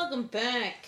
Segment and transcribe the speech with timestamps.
[0.00, 0.86] Welcome back.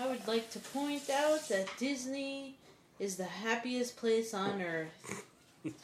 [0.00, 2.54] I would like to point out that Disney
[3.00, 5.24] is the happiest place on earth.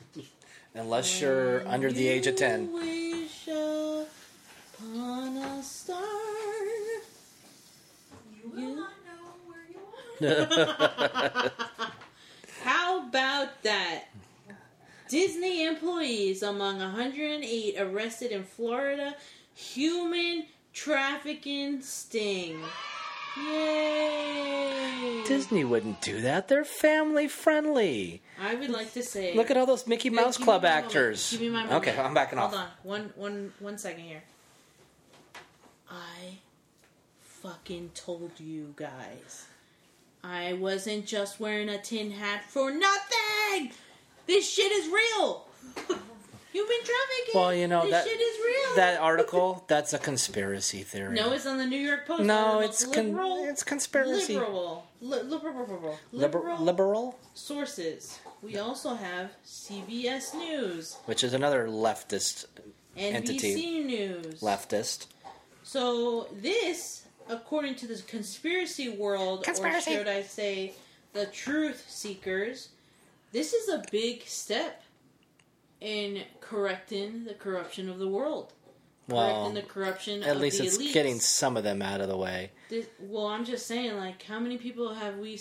[0.77, 2.73] Unless you're When under the age of 10.
[2.73, 5.99] Wish upon a star.
[8.31, 9.81] You will You- not know where you
[10.31, 11.51] are.
[12.63, 14.05] How about that?
[15.09, 19.17] Disney employees among 108 arrested in Florida
[19.53, 20.45] human
[20.77, 22.61] trafficking sting.
[23.37, 25.23] Yay!
[25.27, 26.49] Disney wouldn't do that.
[26.49, 28.23] They're family friendly.
[28.41, 29.35] I would like to say.
[29.35, 31.33] Look at all those Mickey Mouse Club actors.
[31.33, 31.89] Give me my moment.
[31.89, 32.71] Okay, I'm backing Hold off.
[32.83, 34.23] Hold on, one, one, one second here.
[35.91, 36.39] I
[37.23, 39.47] fucking told you guys.
[40.23, 43.73] I wasn't just wearing a tin hat for nothing.
[44.27, 45.47] This shit is real.
[46.57, 47.35] Human trafficking.
[47.35, 48.77] Well, you know this that shit is real.
[48.77, 49.63] that article.
[49.69, 51.15] That's a conspiracy theory.
[51.15, 52.23] No, it's on the New York Post.
[52.23, 54.35] No, One of the it's most Con- it's conspiracy.
[54.35, 58.19] Liberal, li- liberal, liberal, Liber- liberal liberal, sources.
[58.43, 62.47] We also have CBS News, which is another leftist
[62.97, 63.81] NBC Entity.
[63.85, 65.07] News, leftist.
[65.63, 69.95] So this, according to the conspiracy world, Conspiracy.
[69.95, 70.73] or should I say,
[71.13, 72.69] the truth seekers,
[73.33, 74.83] this is a big step
[75.81, 78.53] in correcting the corruption of the world.
[79.09, 80.93] Well, correcting the corruption at of least it's elites.
[80.93, 82.51] getting some of them out of the way.
[82.69, 85.41] This, well, I'm just saying, like, how many people have we?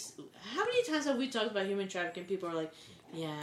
[0.53, 2.25] How many times have we talked about human trafficking?
[2.25, 2.71] People are like,
[3.11, 3.33] yeah.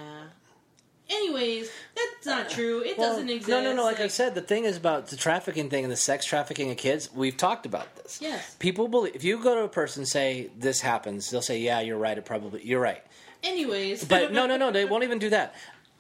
[1.11, 2.81] Anyways, that's not true.
[2.85, 3.49] It Well, doesn't exist.
[3.49, 3.83] No, no, no.
[3.83, 6.77] Like, I said, the thing is about the trafficking thing and the sex trafficking of
[6.77, 7.13] kids.
[7.13, 8.19] We've talked about this.
[8.23, 8.55] Yes.
[8.61, 11.81] People believe if you go to a person and say this happens, they'll say, "Yeah,
[11.81, 12.17] you're right.
[12.17, 13.03] It probably you're right."
[13.43, 14.71] Anyways, But no, no, no.
[14.71, 15.55] They won't even do that.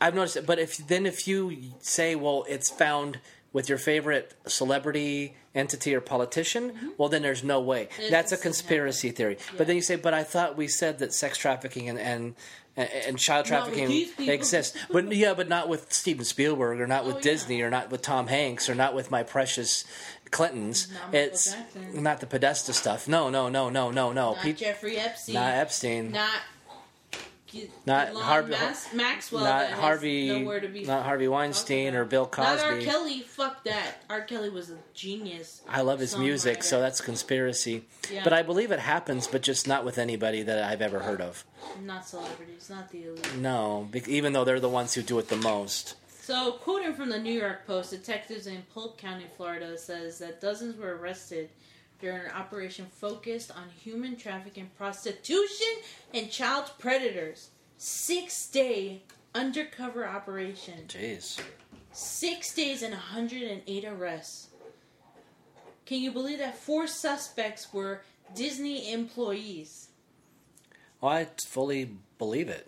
[0.06, 0.46] I've noticed it.
[0.46, 3.20] But if then if you say, "Well, it's found
[3.52, 7.88] with your favorite celebrity entity or politician," well, then there's no way.
[7.92, 8.02] Mm-hmm.
[8.02, 9.38] It That's a conspiracy theory.
[9.56, 12.34] But then you say, "But I thought we said that sex trafficking and." and
[12.74, 17.18] and child trafficking exists, but yeah, but not with Steven Spielberg, or not with Oh,
[17.18, 17.22] yeah.
[17.22, 19.84] Disney, or not with Tom Hanks, or not with my precious
[20.30, 20.88] Clintons.
[20.90, 21.54] Not it's
[21.92, 23.06] not the Podesta stuff.
[23.06, 24.32] No, no, no, no, no, no.
[24.32, 25.34] Not Pe- Jeffrey Epstein.
[25.34, 26.12] not Epstein.
[26.12, 26.40] Not.
[27.86, 29.44] Not Harvey- Mas- Maxwell.
[29.44, 32.04] not Harvey, nowhere to be not Harvey Weinstein or.
[32.04, 32.78] Bill Not R.
[32.78, 33.20] Kelly.
[33.20, 34.02] Fuck that.
[34.10, 34.22] R.
[34.22, 35.62] Kelly was a genius.
[35.68, 37.84] I love his music, so that's conspiracy.
[38.10, 38.24] Yeah.
[38.24, 41.44] But I believe it happens, but just not with anybody that I've ever heard of.
[41.80, 43.36] not celebrities, not the elite.
[43.36, 45.94] No, even though they're the ones who do it the most.
[46.22, 50.76] So, quoting from the New York Post, detectives in Polk County, Florida, says that dozens
[50.76, 51.48] were arrested
[52.02, 55.68] during an operation focused on human trafficking, prostitution,
[56.12, 57.50] and child predators.
[57.78, 59.02] Six day
[59.34, 60.84] undercover operation.
[60.88, 61.40] Jeez.
[61.92, 64.48] Six days and 108 arrests.
[65.86, 68.02] Can you believe that four suspects were
[68.34, 69.88] Disney employees?
[71.00, 72.66] Well, I fully believe it.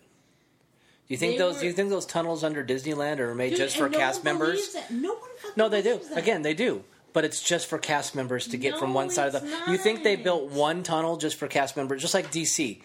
[1.06, 1.54] Do you think They those?
[1.56, 4.24] were- Do you think those tunnels under Disneyland are made Dude, just for no cast
[4.24, 4.72] members?
[4.72, 4.90] that.
[4.90, 5.98] No one No, they do.
[5.98, 6.18] that.
[6.18, 6.84] Again, they do.
[7.14, 9.48] But it's just for cast members to get from one side of the.
[9.48, 12.82] it's You think they built one tunnel just for cast members, just like DC?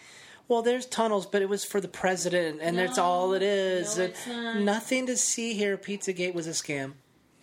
[0.48, 3.98] Well, there's tunnels, but it was for the president, and that's all it is.
[3.98, 4.56] no, not.
[4.56, 5.76] Nothing to see here.
[5.76, 6.92] Pizzagate was a scam.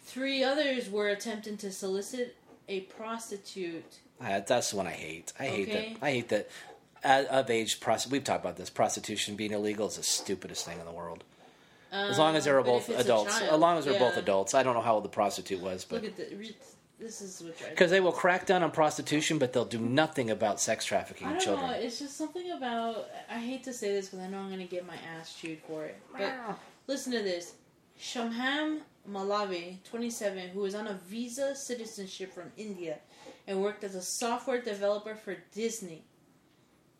[0.06, 2.36] Three others were attempting to solicit
[2.68, 4.00] a prostitute.
[4.19, 5.31] Uh, that's the one I hate.
[5.40, 5.94] I hate Okay.
[6.00, 6.06] that.
[6.06, 6.50] I hate that.
[7.04, 8.69] Uh, of age, prosti- we've talked about this.
[8.69, 11.24] Prostitution being illegal is the stupidest thing in the world.
[11.92, 13.38] As long as they're Uh, both if it's a adults.
[13.40, 14.54] child, As long as they're both adults.
[14.54, 16.36] I don't know how old the prostitute was, but Look at the.
[17.00, 20.30] Re- This is what because they will crack down on prostitution, but they'll do nothing
[20.31, 21.68] about sex trafficking I don't children.
[21.72, 21.78] know.
[21.78, 23.08] It's just something about.
[23.30, 25.59] I hate to say this because I know I'm going to get my ass chewed
[25.68, 26.00] for it.
[26.18, 26.34] But
[26.88, 27.53] listen to this.
[28.00, 33.00] Shamham Malavi, 27, who is on a visa citizenship from India
[33.47, 36.03] and worked as a software developer for Disney.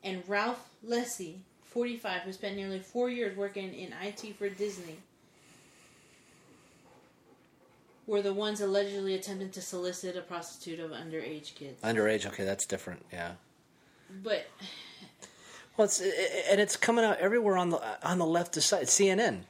[0.04, 4.98] And Ralph Leslie, 45, who spent nearly four years working in IT for Disney,
[8.08, 11.82] were the ones allegedly attempting to solicit a prostitute of underage kids.
[11.84, 13.06] Underage, okay, that's different.
[13.12, 13.34] Yeah.
[14.24, 14.48] But
[15.78, 18.86] Well, it's and it's coming out everywhere on the on the left side.
[18.88, 19.42] CNN,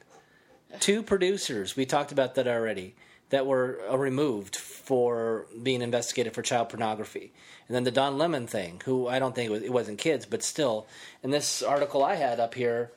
[0.81, 1.77] two producers.
[1.77, 2.95] We talked about that already.
[3.29, 7.33] That were uh, removed for being investigated for child pornography,
[7.67, 8.81] and then the Don Lemon thing.
[8.85, 10.87] Who I don't think it, was, it wasn't kids, but still.
[11.23, 12.91] In this article I had up here,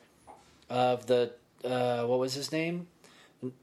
[0.69, 1.31] of the
[1.63, 2.87] uh, what was his name?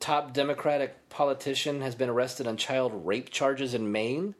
[0.01, 4.35] Top Democratic politician has been arrested on child rape charges in Maine.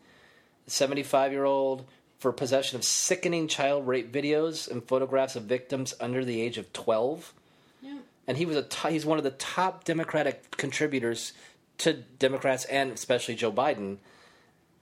[0.67, 1.87] 75 year old
[2.19, 6.73] for possession of sickening child rape videos and photographs of victims under the age of
[6.73, 7.33] 12.
[7.81, 7.99] Yeah.
[8.27, 11.33] And he was a t- he's one of the top Democratic contributors
[11.79, 13.99] to Democrats and especially Joe Biden.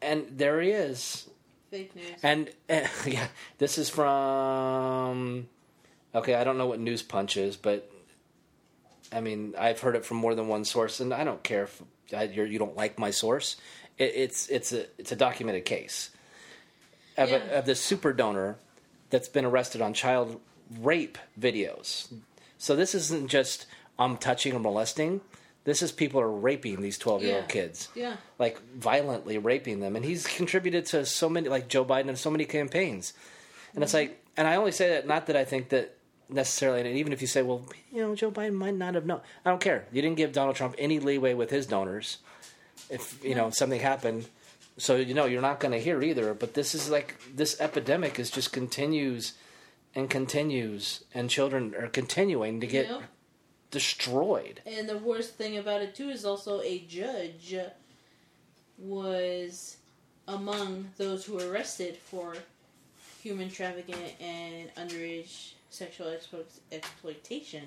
[0.00, 1.28] And there he is
[1.70, 2.06] Fake news.
[2.22, 3.28] And uh, yeah,
[3.58, 5.48] this is from.
[6.14, 7.90] Okay, I don't know what News Punch is, but
[9.12, 11.82] I mean, I've heard it from more than one source, and I don't care if
[12.16, 13.56] I, you're, you don't like my source.
[13.98, 16.10] It, it's it's a it's a documented case
[17.16, 17.36] of, Yeah.
[17.36, 18.56] a, of this super donor
[19.10, 20.40] that's been arrested on child
[20.80, 22.12] rape videos.
[22.58, 23.66] So this isn't just
[23.98, 25.20] I'm touching or molesting.
[25.64, 28.16] This is people are raping these twelve year old kids Yeah.
[28.38, 32.30] like violently raping them and he's contributed to so many like joe biden and so
[32.30, 33.12] many campaigns
[33.74, 34.10] and it's mm-hmm.
[34.10, 35.95] like and i only say that not that i think that
[36.28, 39.20] necessarily and even if you say well you know joe biden might not have known
[39.44, 39.86] i don't care.
[39.92, 42.18] You didn't give donald trump any leeway with his donors
[42.90, 44.28] if you know something happened.
[44.78, 48.18] So you know you're not going to hear either but this is like this epidemic
[48.18, 49.32] is just continues
[49.94, 52.90] and continues and children are continuing to get
[53.70, 54.60] destroyed.
[54.66, 57.54] And the worst thing about it too is also a judge
[58.78, 59.78] was
[60.28, 62.34] among those who were arrested for
[63.22, 67.62] human trafficking and underage sexual explo- exploitation.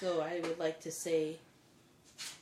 [0.00, 1.36] So I would like to say,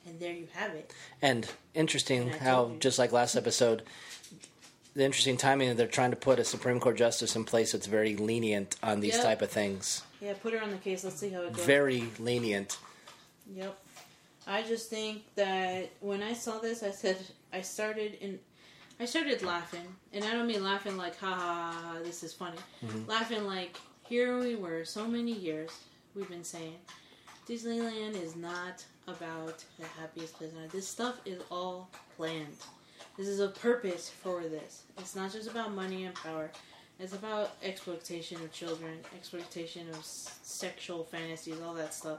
[0.07, 0.93] and there you have it.
[1.21, 3.83] And interesting And how, just like last episode,
[4.95, 7.87] the interesting timing that they're trying to put a Supreme Court justice in place that's
[7.87, 9.23] very lenient on these Yep.
[9.25, 10.03] type of things.
[10.21, 11.05] Yeah, put her on the case.
[11.05, 11.65] Let's see how it goes.
[11.65, 12.79] Very lenient.
[13.55, 13.79] Yep.
[14.47, 17.19] I just think that when I saw this, I said
[17.53, 18.39] I started in,
[18.99, 22.33] I started laughing, and I don't mean laughing like ha ha ha, ha this is
[22.33, 22.57] funny.
[22.85, 23.09] Mm-hmm.
[23.09, 23.77] Laughing like
[24.11, 25.71] here we were so many years
[26.17, 26.75] we've been saying
[27.49, 30.73] Disneyland is not about the happiest place on earth.
[30.73, 32.57] This stuff is all planned.
[33.17, 34.83] This is a purpose for this.
[34.99, 36.51] It's not just about money and power.
[37.01, 42.19] It's about exploitation of children, exploitation of s- sexual fantasies, all that stuff,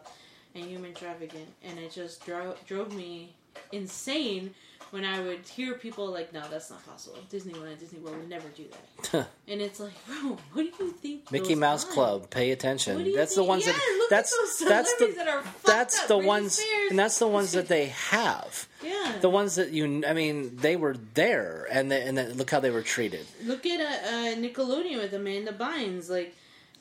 [0.56, 1.48] and human trafficking.
[1.64, 3.36] And it just dro- drove me
[3.74, 4.54] insane
[4.92, 7.18] when I would hear people like, "No, that's not possible.
[7.32, 8.66] Disneyland, Disney World would never do
[9.12, 11.32] that." and it's like, bro, what do you think?
[11.32, 11.94] Mickey Mouse on?
[11.94, 13.14] Club, pay attention.
[13.14, 17.20] That's the ones Yeah, that that's that's the that are that's the ones and that's
[17.20, 18.68] the ones that they have.
[18.84, 19.18] Yeah.
[19.22, 22.60] The ones that you I mean, they were there and they, and then look how
[22.60, 23.26] they were treated.
[23.44, 26.36] Look at uh, uh, Nickelodeon with Amanda Bynes, like,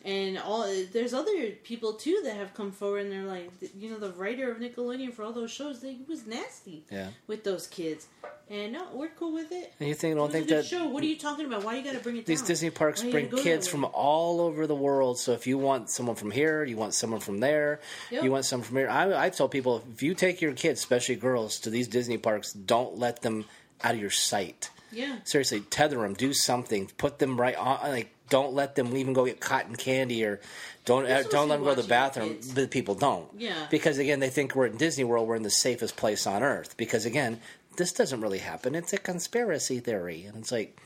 [0.04, 0.66] and all.
[0.92, 4.50] There's other people too that have come forward, and they're like, you know, the writer
[4.50, 7.08] of Nickelodeon for all those shows, they, was nasty Yeah.
[7.26, 8.06] with those kids,
[8.48, 9.72] and no, we're cool with it.
[9.78, 10.86] And you think don't think that show.
[10.86, 11.64] What are you talking about?
[11.64, 12.48] Why you got to bring it These down?
[12.48, 15.18] Disney parks Why bring kids from all over the world.
[15.18, 17.80] So if you want someone from here, you want someone from there,
[18.10, 18.24] Yep.
[18.24, 18.88] you want someone from here.
[18.88, 22.52] I, I tell people if you take your kids, especially girls, to these Disney parks,
[22.52, 23.44] don't let them
[23.82, 24.70] out of your sight.
[24.92, 27.78] Yeah, Seriously, tether them, do something, put them right on.
[27.90, 30.40] Like, don't let them even go get cotton candy or
[30.86, 32.38] don't uh, don't let them go to the bathroom.
[32.54, 33.28] But people don't.
[33.36, 33.66] Yeah.
[33.70, 35.28] Because again, they think we're in Disney World.
[35.28, 36.76] We're in the safest place on earth.
[36.76, 37.40] Because again,
[37.76, 38.74] this doesn't really happen.
[38.74, 40.80] It's a conspiracy theory, and it's like,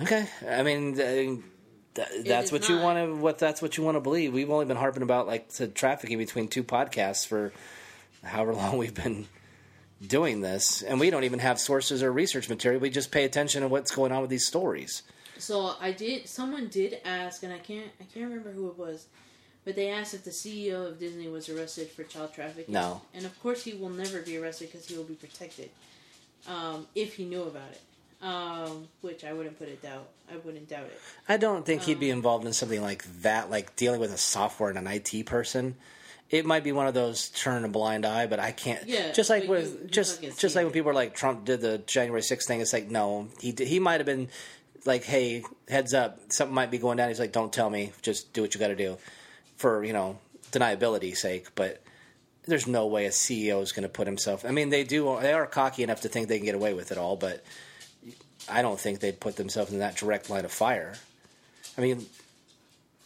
[0.00, 0.26] okay.
[0.48, 0.94] I mean.
[0.96, 1.44] Th-
[2.26, 3.14] that's what you want to.
[3.14, 4.32] What that's what you want to believe.
[4.32, 7.52] We've only been harping about like the trafficking between two podcasts for
[8.24, 9.28] however long we've been
[10.04, 12.80] doing this, and we don't even have sources or research material.
[12.80, 15.04] We just pay attention to what's going on with these stories.
[15.38, 16.28] So I did.
[16.28, 17.90] Someone did ask, and I can't.
[18.00, 19.06] I can't remember who it was,
[19.64, 22.72] but they asked if the CEO of Disney was arrested for child trafficking.
[22.72, 23.00] No.
[23.14, 25.70] And of course, he will never be arrested because he will be protected.
[26.46, 27.80] Um, if he knew about it,
[28.24, 30.08] um, which I wouldn't put it doubt.
[30.32, 31.00] I wouldn't doubt it.
[31.28, 34.70] I don't think he'd be involved in something like that, like dealing with a software
[34.70, 35.74] and an IT person.
[36.30, 38.86] It might be one of those turn a blind eye, but I can't.
[38.88, 40.66] Yeah, just like with you- you just just like it.
[40.66, 42.60] when people are like Trump did the January 6th thing.
[42.60, 44.28] It's like no, he did, he might have been
[44.86, 47.08] like, hey, heads up, something might be going down.
[47.08, 48.98] He's like, don't tell me, just do what you got to do
[49.56, 50.18] for you know
[50.52, 51.48] deniability's sake.
[51.54, 51.82] But
[52.46, 54.44] there's no way a CEO is going to put himself.
[54.44, 55.18] I mean, they do.
[55.20, 57.42] They are cocky enough to think they can get away with it all, but
[58.48, 60.94] I don't think they'd put themselves in that direct line of fire.
[61.78, 62.04] I mean,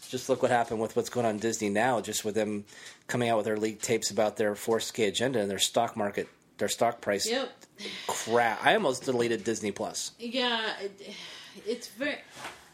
[0.09, 2.01] just look what happened with what's going on in Disney now.
[2.01, 2.65] Just with them
[3.07, 6.29] coming out with their leaked tapes about their forced gay agenda and their stock market,
[6.59, 7.51] their stock price Yep.
[8.09, 8.65] crap.
[8.67, 10.11] I almost deleted Disney Plus.
[10.19, 11.15] Yeah, it,
[11.67, 12.17] it's very.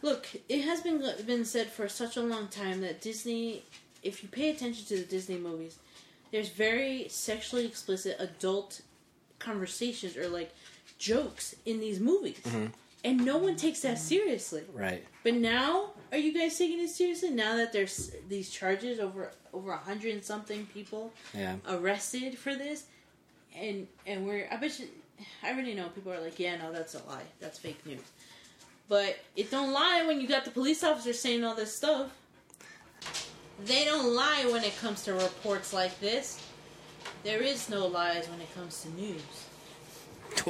[0.02, 3.64] Look, it has been been said for such a long time that Disney,
[4.02, 5.78] if you pay attention to the Disney movies,
[6.30, 8.82] there's very sexually explicit adult
[9.38, 10.54] conversations or like
[10.98, 12.66] jokes in these movies, mm-hmm.
[13.04, 14.62] and no one takes that seriously.
[14.72, 15.04] Right.
[15.22, 17.30] But now, are you guys taking it seriously?
[17.30, 21.56] Now that there's these charges over over a hundred and something people Yeah.
[21.68, 22.84] arrested for this,
[23.56, 24.88] and and we're I bet you
[25.42, 28.00] I already know people are like, yeah, no, that's a lie, that's fake news.
[28.88, 32.10] But it don't lie when you got the police officers saying all this stuff.
[33.64, 36.40] They don't lie when it comes to reports like this.
[37.22, 39.22] There is no lies when it comes to news.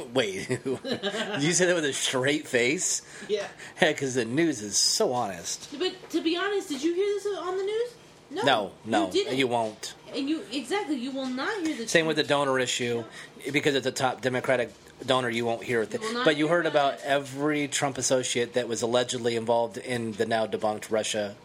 [0.13, 3.01] Wait, you said that with a straight face?
[3.29, 3.47] Yeah.
[3.81, 5.77] Yeah, because the news is so honest.
[5.77, 7.89] But to be honest, did you hear this on the news?
[8.31, 8.43] No.
[8.43, 9.93] No, no, You, you won't.
[10.13, 11.87] And you exactly, you will not hear the.
[11.87, 13.03] Same with the donor issue,
[13.51, 14.71] because it's a top Democratic
[15.05, 15.93] donor, you won't hear it.
[15.93, 17.01] You will But you heard about it.
[17.03, 21.35] every Trump associate that was allegedly involved in the now debunked Russia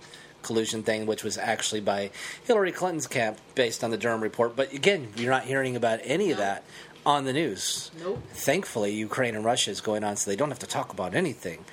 [0.42, 2.10] collusion thing, which was actually by
[2.44, 4.56] Hillary Clinton's camp, based on the Durham report.
[4.56, 6.64] But again, you're not hearing about any of that
[7.04, 7.90] on the news.
[8.00, 8.22] Nope.
[8.32, 11.64] Thankfully, Ukraine and Russia is going on, so they don't have to talk about anything.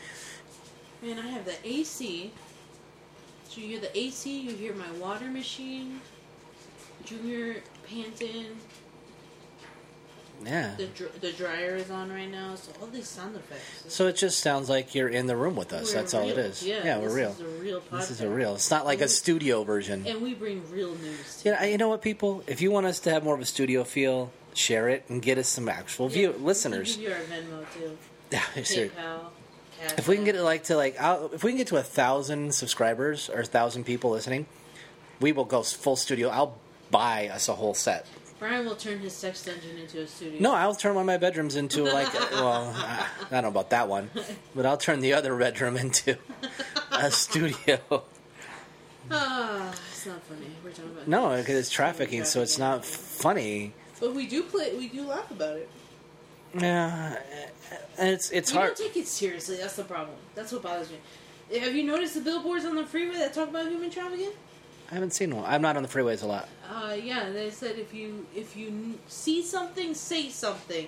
[1.01, 2.31] Man, I have the AC.
[3.57, 5.99] So you hear the AC, you hear my water machine,
[7.03, 7.55] Junior
[7.89, 8.45] panting,
[10.45, 10.75] Yeah.
[10.77, 13.91] the dr- the dryer is on right now, so all these sound effects.
[13.91, 15.87] So it just sounds like you're in the room with us.
[15.89, 16.61] We're That's all it is.
[16.61, 16.77] real.
[16.77, 16.85] is.
[16.85, 17.29] Yeah, we're real.
[17.31, 17.39] this.
[17.39, 17.97] Is a real podcast.
[17.99, 18.53] This is a real.
[18.55, 20.05] It's not like a studio version.
[20.05, 21.41] And we bring real news.
[21.43, 22.43] You know, you know what, people?
[22.45, 25.39] If you want us to have more of a studio feel, share it and get
[25.39, 26.95] us some actual view Yeah, listeners.
[26.95, 27.97] We give you our Venmo too.
[28.31, 28.87] Yeah, sure.
[28.89, 29.19] PayPal.
[29.97, 31.83] If we can get it like to like, I'll, if we can get to a
[31.83, 34.45] thousand subscribers or a thousand people listening,
[35.19, 36.29] we will go full studio.
[36.29, 36.57] I'll
[36.91, 38.05] buy us a whole set.
[38.39, 40.39] Brian will turn his sex dungeon into a studio.
[40.39, 43.71] No, I'll turn one of my bedrooms into like, well, I I don't know about
[43.71, 44.11] that one,
[44.55, 46.17] but I'll turn the other bedroom into
[46.91, 47.79] a studio.
[49.09, 50.47] Ah, it's not funny.
[50.61, 53.73] We're talking about No, because it's trafficking, so it's not funny.
[54.01, 54.75] But we do play.
[54.75, 55.69] We do laugh about it.
[56.61, 57.17] Yeah,
[57.97, 58.75] and it's it's we hard.
[58.75, 59.57] don't take it seriously.
[59.57, 60.17] That's the problem.
[60.35, 60.97] That's what bothers me.
[61.59, 64.31] Have you noticed the billboards on the freeway that talk about human trafficking?
[64.91, 65.45] I haven't seen one.
[65.45, 66.47] I'm not on the freeways a lot.
[66.69, 70.87] Uh, yeah, they said if you if you see something, say something.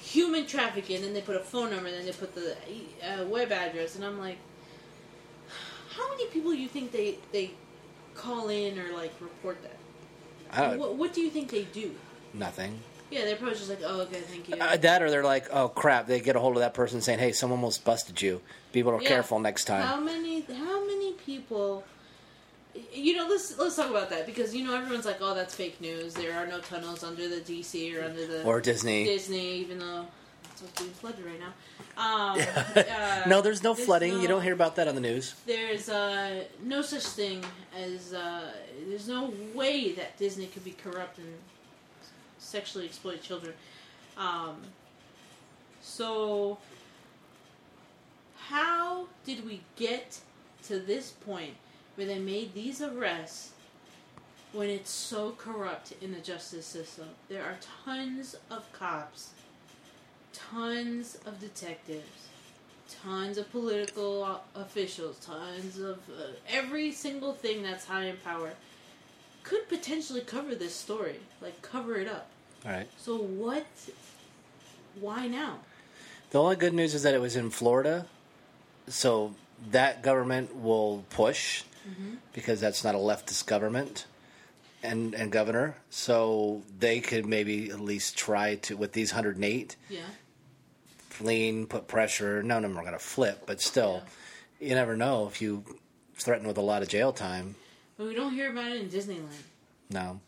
[0.00, 2.56] Human trafficking, and they put a phone number, and then they put the
[3.02, 4.38] uh, web address, and I'm like,
[5.90, 7.50] how many people do you think they they
[8.14, 9.76] call in or like report that?
[10.52, 11.94] I What, what do you think they do?
[12.32, 12.78] nothing.
[13.10, 14.56] Yeah, they're probably just like, oh, okay, thank you.
[14.56, 17.18] Uh, that or they're like, oh crap, they get a hold of that person saying,
[17.18, 18.40] hey, someone almost busted you.
[18.72, 19.08] Be a little Yeah.
[19.08, 19.86] careful next time.
[19.86, 20.42] How many?
[20.42, 21.84] How many people?
[22.92, 25.80] You know, let's let's talk about that because you know everyone's like, "Oh, that's fake
[25.80, 29.04] news." There are no tunnels under the DC or under the or Disney.
[29.04, 30.06] Disney, even though
[30.60, 31.54] what's being flooded right now.
[31.96, 32.38] Um,
[32.76, 34.14] uh, no, there's no flooding.
[34.14, 35.34] no- You don't hear about that on the news.
[35.46, 37.42] There's uh, no such thing
[37.76, 38.52] as uh,
[38.86, 41.34] there's no way that Disney could be corrupt and
[42.48, 43.52] sexually exploit children.
[44.16, 44.56] Um,
[45.80, 46.58] so,
[48.36, 50.20] how did we get
[50.64, 51.54] to this point
[51.94, 53.52] where they made these arrests
[54.52, 57.08] when it's so corrupt in the justice system?
[57.28, 59.30] There are tons of cops,
[60.32, 62.28] tons of detectives,
[63.04, 68.52] tons of political officials, tons of uh, every single thing that's high in power
[69.44, 72.28] could potentially cover this story, like cover it up.
[72.64, 72.88] All right.
[72.98, 73.66] So what?
[75.00, 75.60] Why now?
[76.30, 78.06] The only good news is that it was in Florida,
[78.88, 79.34] so
[79.70, 82.16] that government will push mm-hmm.
[82.32, 84.06] because that's not a leftist government
[84.82, 85.76] and and governor.
[85.90, 90.00] So they could maybe at least try to with these 108 Yeah.
[91.20, 92.42] lean, put pressure.
[92.42, 94.02] None of them are going to flip, but still,
[94.60, 95.64] you never know if you
[96.16, 97.54] threaten with a lot of jail time.
[97.96, 99.42] But we don't hear about it in Disneyland.
[99.90, 100.20] No.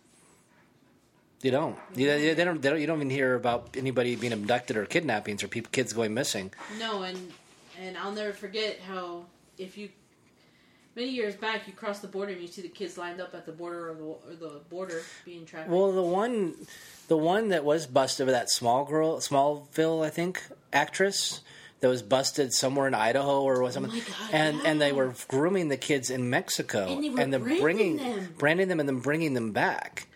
[1.42, 1.76] You don't.
[1.94, 2.61] You, they don't.
[2.61, 2.80] They don't.
[2.80, 6.52] You don't even hear about anybody being abducted or kidnappings or people, kids going missing.
[6.78, 7.32] No, and
[7.80, 9.25] and I'll never forget how
[9.56, 9.88] if you
[10.94, 13.47] many years back you cross the border and you see the kids lined up at
[13.47, 15.70] the border or the, or the border being trafficked.
[15.70, 16.54] Well, the one,
[17.09, 20.42] the one that was busted with that small girl, Smallville, I think,
[20.73, 21.40] actress
[21.80, 24.92] that was busted somewhere in Idaho or oh something, Oh my God, and and they
[24.92, 28.35] were grooming the kids in Mexico, And they were then bringing them.
[28.37, 30.06] branding them and then bringing them back.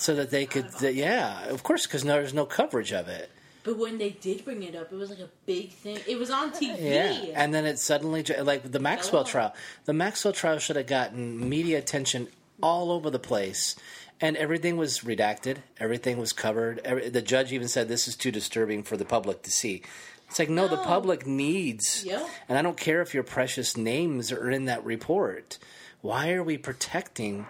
[0.00, 3.30] So that they could, that, yeah, of course, because no, there's no coverage of it.
[3.64, 5.98] but when they did bring it up, it was like a big thing.
[6.08, 6.80] It was on TV.
[6.80, 9.30] Yeah, and then it suddenly like the Maxwell Hello.
[9.30, 9.54] trial.
[9.84, 12.28] The Maxwell trial should have gotten media attention
[12.62, 13.76] all over the place,
[14.22, 15.58] and everything was redacted.
[15.78, 16.80] Everything was covered.
[16.84, 19.82] Every, the judge even said this is too disturbing for the public to see.
[20.28, 22.26] It's like no, the public needs, Yep.
[22.48, 25.58] and I don't care if your precious names are in that report.
[26.00, 27.46] Why are we protecting?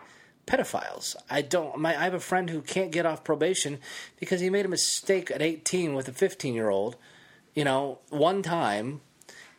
[0.51, 1.15] Pedophiles.
[1.29, 1.79] I don't.
[1.79, 3.79] My, I have a friend who can't get off probation
[4.19, 6.97] because he made a mistake at 18 with a 15 year old.
[7.55, 9.01] You know, one time,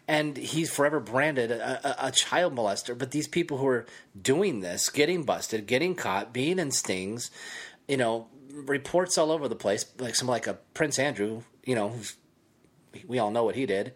[0.08, 2.98] and he's forever branded a, a, a child molester.
[2.98, 3.86] But these people who are
[4.20, 7.32] doing this, getting busted, getting caught, being in stings,
[7.88, 11.44] you know, reports all over the place, like some like a Prince Andrew.
[11.64, 11.96] You know,
[13.08, 13.94] we all know what he did,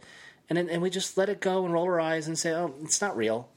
[0.49, 3.01] and and we just let it go and roll our eyes and say, oh, it's
[3.01, 3.49] not real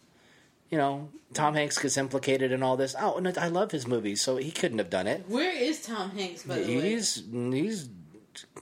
[0.71, 2.95] you know, Tom Hanks gets implicated in all this.
[2.99, 5.25] Oh, and I love his movies, so he couldn't have done it.
[5.29, 6.91] Where is Tom Hanks, by the way?
[6.91, 7.89] He's he's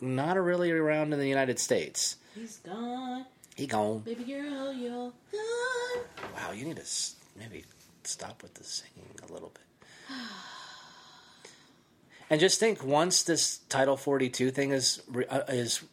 [0.01, 2.17] not really around in the United States.
[2.35, 3.27] He's gone.
[3.55, 4.01] He gone.
[4.01, 6.05] Baby girl, you're gone.
[6.35, 6.87] Wow, you need to
[7.39, 7.65] maybe
[8.05, 9.63] stop with the singing a little bit.
[12.29, 15.85] And just think, once this Title 42 thing is uh, is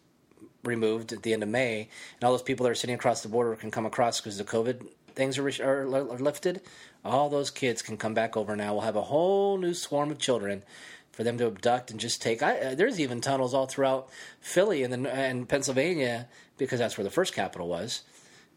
[0.64, 3.30] removed at the end of May, and all those people that are sitting across the
[3.30, 4.84] border can come across because the COVID
[5.16, 6.62] things are, are, are lifted,
[7.06, 8.74] all those kids can come back over now.
[8.74, 10.64] We'll have a whole new swarm of children
[11.12, 12.42] for them to abduct and just take.
[12.42, 14.10] I, uh, there's even tunnels all throughout
[14.42, 16.28] Philly and the, and Pennsylvania
[16.58, 18.02] because that's where the first capital was.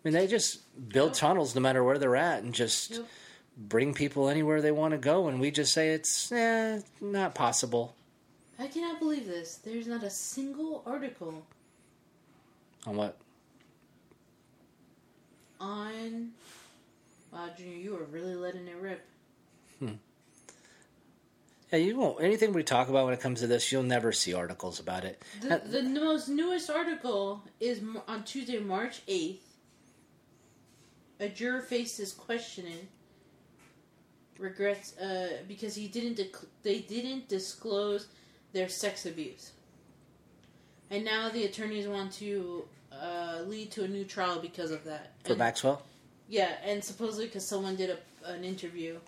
[0.05, 3.05] I mean, they just build tunnels no matter where they're at and just Yep.
[3.59, 7.95] bring people anywhere they want to go, and we just say it's eh, not possible.
[8.59, 9.57] I cannot believe this.
[9.57, 11.43] There's not a single article
[12.87, 13.17] On what?
[15.61, 16.33] On.
[17.33, 19.05] Wow, Junior, you are really letting it rip.
[19.79, 19.95] Hmm.
[21.73, 22.23] Yeah, you won't.
[22.23, 25.23] Anything we talk about when it comes to this, you'll never see articles about it.
[25.41, 29.39] The, the most newest article is on Tuesday, March 8th.
[31.19, 32.89] A juror faces questioning
[34.39, 38.09] regrets uh, because he didn't dec- they didn't disclose
[38.53, 39.53] their sex abuse.
[40.91, 45.13] And now the attorneys want to uh, lead to a new trial because of that.
[45.25, 45.83] For And- Maxwell?
[46.29, 48.99] Yeah, and supposedly because someone did a, an interview.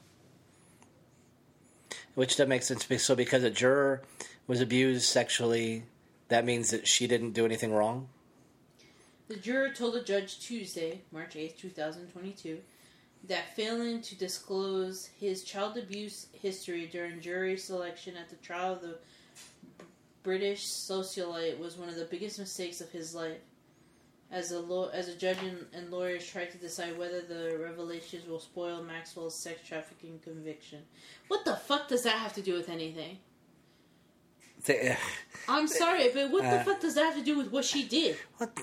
[2.15, 2.87] Which that makes sense.
[3.03, 4.03] So because a juror
[4.47, 5.85] was abused sexually,
[6.29, 8.09] that means that she didn't do anything wrong?
[9.29, 12.61] The juror told the judge Tuesday, March 8th, 2022,
[13.29, 18.81] that failing to disclose his child abuse history during jury selection at the trial of
[18.81, 18.97] the
[20.23, 23.39] British socialite was one of the biggest mistakes of his life.
[24.31, 28.29] As a law, as a judge and, and lawyers tried to decide whether the revelations
[28.29, 30.81] will spoil Maxwell's sex trafficking conviction.
[31.29, 33.19] What the fuck does that have to do with anything?
[34.67, 34.97] They,
[35.49, 37.85] I'm sorry, but what the Uh, fuck does that have to do with what she
[37.85, 38.17] did?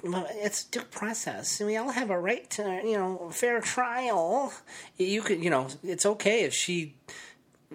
[0.04, 1.60] Well, it's due process.
[1.60, 4.54] We all have a right to, you know, fair trial.
[4.98, 6.96] You could, you know, it's okay if she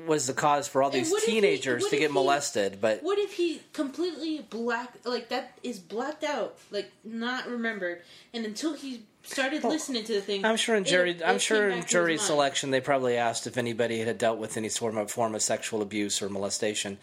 [0.07, 3.19] was the cause for all these if he- teenagers to get he- molested, but What
[3.19, 8.03] if he completely black like that is blacked out, like not remembered,
[8.35, 11.39] and until he started listening to the thing, I'm sure in jury, it I'm came
[11.39, 14.57] sure in back to his jury selection they probably asked if anybody had dealt with
[14.57, 16.99] any sort of form of sexual abuse or molestation,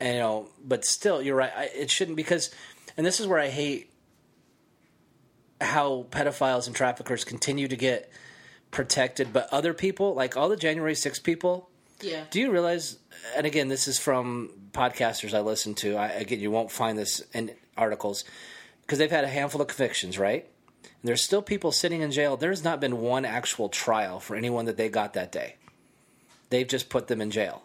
[0.00, 1.52] and you know, but still, you're right.
[1.56, 2.50] I, it shouldn't because,
[2.96, 3.90] and this is where I hate
[5.60, 8.10] how pedophiles and traffickers continue to get
[8.70, 11.70] protected, but other people, like all the January 6 people,
[12.04, 12.98] Yeah, do you realize?
[13.36, 15.96] And again, this is from podcasters I listen to.
[15.96, 18.24] I, again, you won't find this in articles
[18.82, 20.46] because they've had a handful of convictions, right?
[20.82, 22.36] And there's still people sitting in jail.
[22.36, 25.56] There's not been one actual trial for anyone that they got that day.
[26.50, 27.62] They've just put them in jail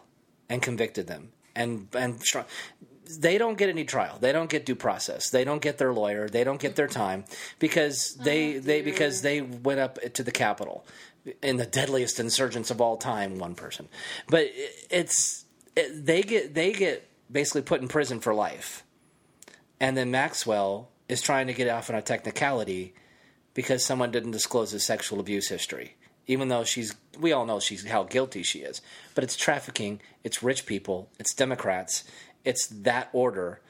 [0.48, 2.22] and convicted them, and and
[3.18, 4.18] they don't get any trial.
[4.20, 5.30] They don't get due process.
[5.30, 6.28] They don't get their lawyer.
[6.28, 7.24] They don't get their time
[7.58, 10.84] because they Oh, they because they went up to the Capitol
[11.42, 13.38] in the deadliest insurgents of all time.
[13.38, 13.88] One person,
[14.28, 14.46] but
[14.90, 15.44] it's
[15.76, 18.84] it, they get they get basically put in prison for life,
[19.78, 22.94] and then Maxwell is trying to get off on a technicality
[23.54, 25.96] because someone didn't disclose his sexual abuse history.
[26.26, 28.80] Even though she's, we all know she's how guilty she is,
[29.16, 32.04] but it's trafficking, it's rich people, it's Democrats,
[32.44, 33.60] it's that order.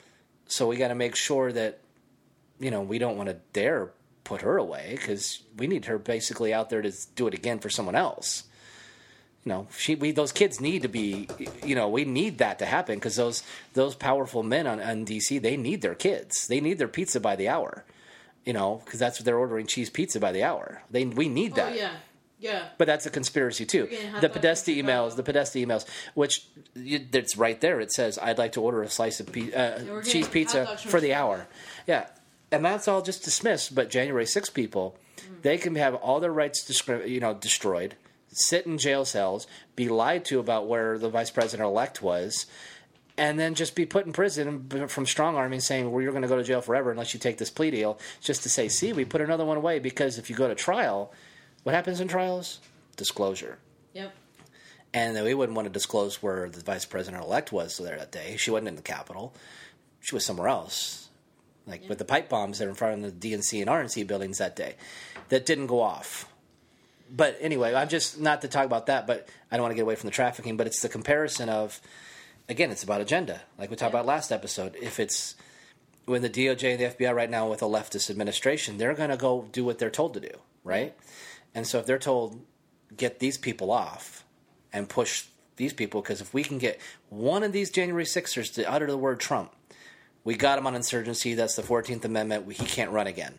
[0.47, 1.81] So we got to make sure that,
[2.59, 3.93] you know, we don't want to dare
[4.31, 7.69] put her away because we need her basically out there to do it again for
[7.69, 8.45] someone else.
[9.45, 11.29] You know, she, we, those kids need to be,
[11.65, 15.41] you know, we need that to happen because those those powerful men on, on DC,
[15.43, 17.85] they need their kids, they need their pizza by the hour
[18.45, 20.83] you know, because that's what they're ordering cheese pizza by the hour.
[20.91, 21.77] They we need oh that.
[21.77, 21.93] yeah,
[22.39, 22.69] yeah.
[22.79, 23.89] But that's a conspiracy too.
[24.21, 27.81] The Podesta emails, the Podesta emails, which it's right there.
[27.81, 31.15] It says, "I'd like to order a slice of pi- uh, cheese pizza for the
[31.15, 31.47] hour."
[31.87, 32.07] Yeah,
[32.53, 33.75] and that's all just dismissed.
[33.75, 35.43] But January 6 people, Mm.
[35.43, 37.97] they can have all their rights, discri- you know, destroyed,
[38.33, 42.47] sit in jail cells, be lied to about where the vice president elect was.
[43.19, 46.29] And then just be put in prison from strong arming, saying, "Well, you're going to
[46.29, 49.05] go to jail forever unless you take this plea deal." Just to say, "See, we
[49.05, 51.13] put another one away because if you go to trial,
[51.65, 52.61] what happens in trials?
[52.97, 53.59] Disclosure."
[53.93, 54.13] Yep.
[54.95, 58.11] and then we wouldn't want to disclose where the vice president elect was there that
[58.11, 58.37] day.
[58.39, 59.35] She wasn't in the Capitol;
[60.01, 61.10] she was somewhere else,
[61.71, 64.39] like with the pipe bombs that were in front of the DNC and RNC buildings
[64.39, 64.75] that day,
[65.29, 66.29] that didn't go off.
[67.11, 69.07] But anyway, I'm just not to talk about that.
[69.07, 70.57] But I don't want to get away from the trafficking.
[70.57, 71.81] But it's the comparison of,
[72.49, 74.01] again, it's about agenda, like we talked Yeah.
[74.01, 74.77] about last episode.
[74.81, 75.35] If it's
[76.07, 79.17] when the DOJ and the FBI right now with a leftist administration, they're going to
[79.17, 80.33] go do what they're told to do,
[80.65, 80.97] right?
[81.55, 82.41] And so if they're told
[82.97, 84.25] get these people off
[84.73, 88.69] and push these people, because if we can get one of these January Sixers to
[88.71, 89.55] utter the word Trump,
[90.25, 91.35] We got him on insurgency.
[91.35, 92.51] That's the Fourteenth Amendment.
[92.53, 93.39] He can't run again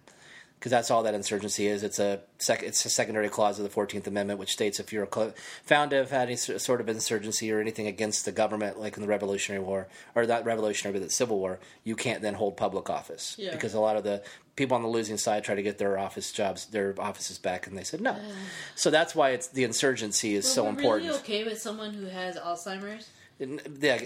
[0.57, 1.81] because that's all that insurgency is.
[1.83, 5.07] It's a sec- it's a secondary clause of the Fourteenth Amendment, which states if you're
[5.11, 8.95] cl- found to have had any sort of insurgency or anything against the government, like
[8.95, 12.57] in the Revolutionary War or not Revolutionary, but the Civil War, you can't then hold
[12.57, 13.51] public office Yeah.
[13.51, 14.23] because a lot of the
[14.55, 17.77] people on the losing side try to get their office jobs, their offices back, and
[17.77, 18.15] they said no.
[18.75, 21.07] so that's why it's the insurgency is so we're important.
[21.07, 23.07] Really okay with someone who has Alzheimer's?
[23.41, 23.99] N- Yeah,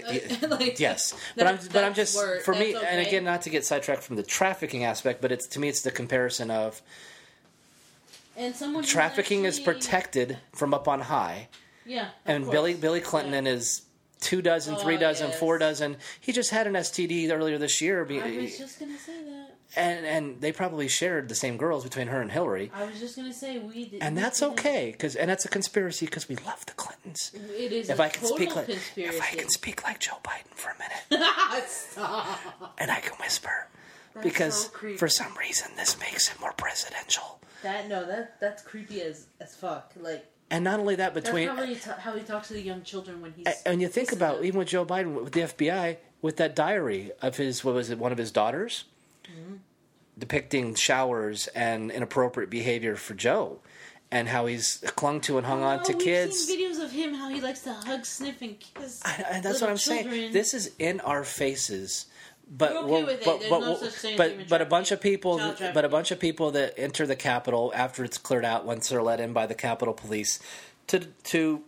[0.48, 3.64] Like, yes, but I'm but I'm just for me, that's and again, not to get
[3.64, 6.80] sidetracked from the trafficking aspect, but it's to me, it's the comparison of
[8.36, 11.48] And someone trafficking is protected from up on high,
[11.84, 12.52] Yeah, and course.
[12.54, 13.38] Billy Billy Clinton Yeah.
[13.38, 13.82] and his
[14.20, 15.38] two dozen, Oh, three dozen, yes.
[15.38, 15.96] four dozen.
[16.20, 19.50] He just had an STD earlier this year, I was just gonna say that.
[19.74, 23.16] And and they probably shared the same girls between her and Hillary, I was just
[23.16, 26.64] gonna say we did, and that's okay because and that's a conspiracy because we love
[26.66, 27.32] the Clintons.
[27.34, 29.16] It is If a I can speak like conspiracy.
[29.16, 31.28] if I can speak like Joe Biden for a minute,
[31.68, 32.74] Stop.
[32.78, 33.68] and I can whisper.
[34.14, 37.40] That's because so for some reason this makes it more presidential.
[37.62, 39.92] That no, that that's creepy as as fuck.
[40.00, 43.20] Like And not only that, between probably ta- how he talks to the young children
[43.20, 43.46] when he's.
[43.66, 47.36] and you think about even with Joe Biden with the FBI with that diary of
[47.36, 48.84] his what was it one of his daughters
[49.30, 49.54] Mm-hmm.
[50.18, 53.58] depicting showers and inappropriate behavior for Joe
[54.10, 56.48] and how he's clung to and hung on Oh, to we've kids.
[56.50, 59.02] Videos of him how he likes to hug, sniff, and kiss.
[59.04, 60.10] I, and that's what I'm children.
[60.14, 60.32] saying.
[60.32, 62.06] This is in our faces.
[62.48, 65.38] But okay with but There's but, no such thing but, but a bunch of people
[65.74, 69.02] but a bunch of people that enter the Capitol after it's cleared out once they're
[69.02, 70.38] let in by the Capitol Police
[70.86, 71.62] to to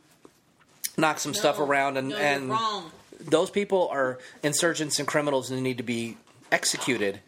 [0.97, 2.93] knock some stuff around and no, and wrong.
[3.19, 6.17] those people are insurgents and criminals and need to be
[6.53, 7.19] executed.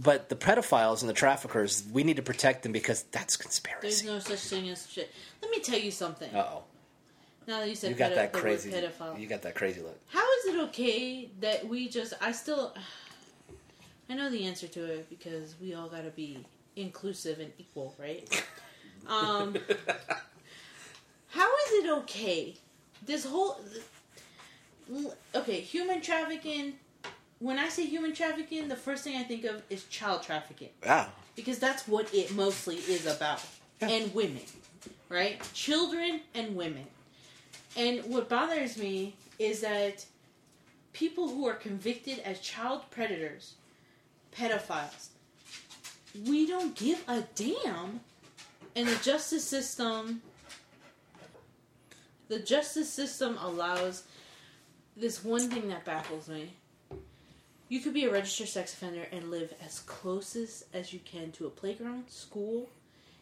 [0.00, 3.80] But the pedophiles and the traffickers, we need to protect them because that's conspiracy.
[3.82, 5.10] There's no such thing as shit.
[5.42, 6.32] Let me tell you something.
[6.32, 6.62] Uh oh,
[7.48, 8.70] now that you said you got pedo- that crazy.
[8.70, 9.18] pedophile.
[9.18, 9.98] You got that crazy look.
[10.06, 12.12] How is it okay that we just?
[12.20, 12.74] I still,
[14.08, 16.44] I know the answer to it because we all got to be
[16.76, 18.44] inclusive and equal, right?
[19.06, 19.56] Um,
[21.28, 22.56] how is it okay?
[23.06, 23.58] This whole,
[25.34, 26.74] okay, human trafficking.
[27.40, 31.08] When I say human trafficking, the first thing I think of is child trafficking Wow.
[31.36, 33.40] because that's what it mostly is about.
[33.80, 33.88] Yeah.
[33.90, 34.42] And women,
[35.08, 35.40] right?
[35.54, 36.86] Children and women.
[37.76, 40.04] And what bothers me is that
[40.92, 43.54] people who are convicted as child predators,
[44.36, 45.08] pedophiles,
[46.26, 48.00] we don't give a damn.
[48.74, 50.22] And the justice system,
[52.28, 54.02] the justice system allows
[54.96, 56.52] this one thing that baffles me.
[57.68, 61.46] You could be a registered sex offender and live as closest as you can to
[61.46, 62.70] a playground, school,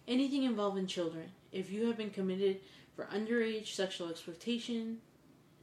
[0.06, 1.30] anything involving children.
[1.50, 2.60] If you have been committed
[2.94, 4.98] for underage sexual exploitation,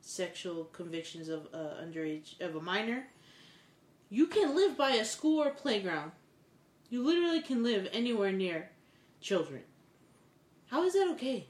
[0.02, 3.08] sexual convictions of uh, underage of a minor,
[4.10, 6.12] you can live by a school or playground.
[6.90, 8.70] You literally can live anywhere near
[9.22, 9.62] children.
[10.68, 11.48] How is that okay?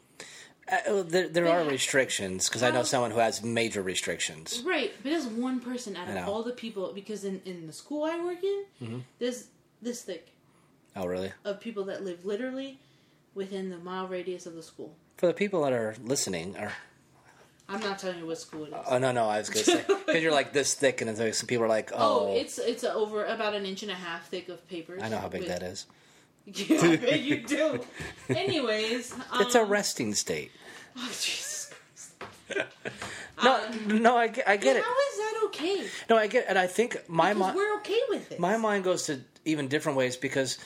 [0.72, 4.64] Uh, there there are restrictions because I know someone who has major restrictions.
[4.66, 6.26] Right, but there's one person out of know.
[6.26, 9.00] all the people because in, in the school I work in, Mm-hmm.
[9.20, 9.48] there's
[9.82, 10.30] this thick
[10.96, 11.32] Oh, really?
[11.44, 12.80] of people that live literally
[13.36, 14.96] within the mile radius of the school.
[15.18, 16.72] For the people that are listening, are
[17.68, 18.76] I'm not telling you what school it is.
[18.88, 21.48] oh no no, I was gonna say because you're like this thick, and then some
[21.48, 24.48] people are like, oh, oh, it's it's over about an inch and a half thick
[24.48, 25.02] of papers.
[25.04, 25.88] I know how big with- that is.
[26.46, 27.80] Yeah, I bet you do.
[28.30, 30.52] Anyways, It's a um, resting state.
[30.96, 31.74] Oh, Jesus
[32.20, 32.68] Christ.
[33.44, 34.84] No, Um, no, I, get- I get it.
[34.84, 35.88] How is that okay?
[36.10, 36.50] No, I get, it.
[36.50, 38.40] and I think my mind, we're okay with it.
[38.40, 40.60] my mind goes to even different ways because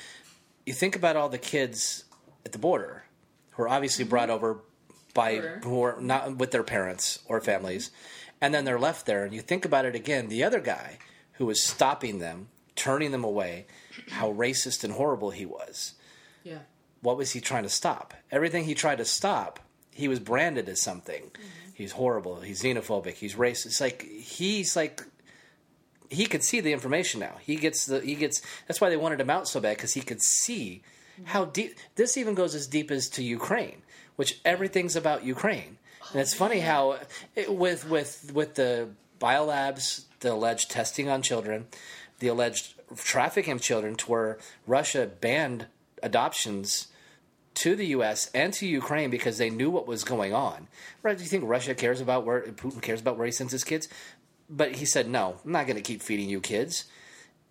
[0.66, 2.04] you think about all the kids
[2.46, 3.04] at the border
[3.52, 4.60] who are obviously brought over
[5.14, 5.60] by Sure.
[5.64, 7.90] who are not with their parents or families,
[8.42, 9.24] and then they're left there.
[9.24, 10.98] And you think about it again, the other guy
[11.34, 13.66] who was stopping them, turning them away,
[14.10, 15.94] how racist and horrible he was.
[16.44, 16.60] yeah.
[17.02, 18.16] What was he trying to stop?
[18.32, 19.60] Everything he tried to stop,
[19.94, 21.24] he was branded as something.
[21.26, 21.70] Mm-hmm.
[21.76, 22.42] He's horrible.
[22.42, 23.14] He's xenophobic.
[23.14, 23.68] He's racist.
[23.68, 25.04] It's like he's like
[26.10, 27.36] he could see the information now.
[27.42, 28.42] He gets the he gets.
[28.68, 30.82] That's why they wanted him out so bad because he could see
[31.14, 31.26] mm-hmm.
[31.26, 31.76] how deep.
[31.96, 33.82] This even goes as deep as to Ukraine,
[34.16, 35.78] which everything's about Ukraine.
[36.02, 37.00] Oh, and it's funny how
[37.36, 41.68] it, with with with the biolabs, the alleged testing on children,
[42.20, 45.68] the alleged trafficking of children, to where Russia banned
[46.04, 46.88] adoptions
[47.56, 48.30] to the U.S.
[48.36, 50.68] and to Ukraine because they knew what was going on.
[51.02, 51.18] Right?
[51.18, 53.88] Do you think Russia cares about where Putin cares about where he sends his kids?
[54.50, 56.86] But he said, "No, I'm not going to keep feeding you kids."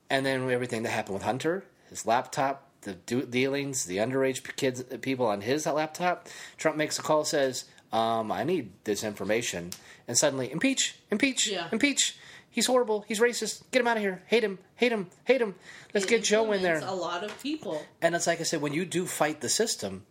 [0.08, 5.26] And then everything that happened with Hunter, his laptop, the dealings, the underage kids, people
[5.26, 6.28] on his laptop.
[6.56, 9.72] Trump makes a call, says, um, "I need this information,"
[10.06, 11.68] and suddenly impeach, impeach, Yeah.
[11.72, 12.16] impeach.
[12.56, 13.04] He's horrible.
[13.06, 13.64] He's racist.
[13.70, 14.22] Get him out of here.
[14.28, 14.58] Hate him.
[14.76, 15.08] Hate him.
[15.24, 15.56] Hate him.
[15.92, 16.78] Let's It get Joe in there.
[16.78, 17.82] A lot of people.
[18.00, 20.06] And it's like I said, when you do fight the system,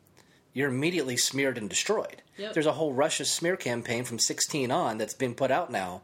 [0.53, 2.21] you're immediately smeared and destroyed.
[2.38, 2.53] Yep.
[2.53, 6.03] There's a whole Russia smear campaign from 16 on that's been put out now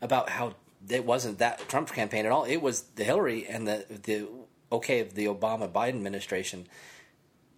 [0.00, 0.54] about how
[0.88, 2.44] it wasn't that Trump campaign at all.
[2.44, 4.28] It was the Hillary and the the
[4.72, 6.68] okay of the Obama Biden administration.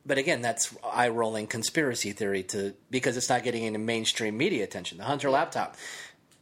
[0.05, 4.65] But again, that's eye rolling conspiracy theory to because it's not getting any mainstream media
[4.65, 4.99] attention.
[4.99, 5.77] The Hunter laptop.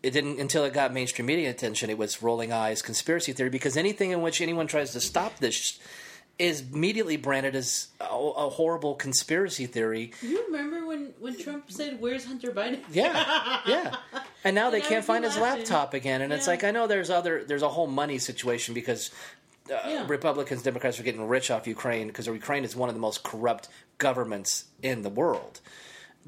[0.02, 1.88] It didn't until it got mainstream media attention.
[1.90, 5.78] It was rolling eyes conspiracy theory because anything in which anyone tries to stop this
[6.38, 10.12] is immediately branded as a, a horrible conspiracy theory.
[10.22, 13.96] You remember when, when Trump said, "Where's Hunter Biden?" Yeah, yeah.
[14.44, 15.60] And now they And I can't find his laughing.
[15.60, 16.20] laptop again.
[16.20, 19.12] And it's like I know there's other there's a whole money situation because
[19.70, 20.04] uh, Yeah.
[20.08, 23.68] Republicans, Democrats are getting rich off Ukraine because Ukraine is one of the most corrupt
[23.98, 25.60] governments in the world.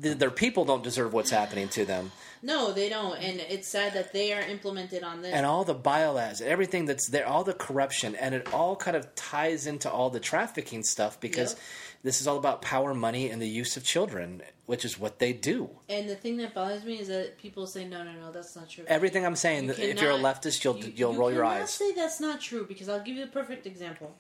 [0.01, 2.11] Th- Their people don't deserve what's happening to them,
[2.43, 5.33] No, they don't, and it's sad that they are implemented on this.
[5.33, 9.15] and all the biolabs, everything that's there, all the corruption, and it all kind of
[9.15, 11.61] ties into all the trafficking stuff because Yep.
[12.03, 15.33] this is all about power, money, and the use of children, which is what they
[15.33, 15.71] do.
[15.89, 18.69] And the thing that bothers me is that people say, "No, no, no, that's not
[18.69, 21.31] true." Everything I'm saying, You that if you're a leftist, you'll you- you'll you roll
[21.33, 21.71] your cannot eyes.
[21.73, 24.17] Say that's not true because I'll give you a perfect example.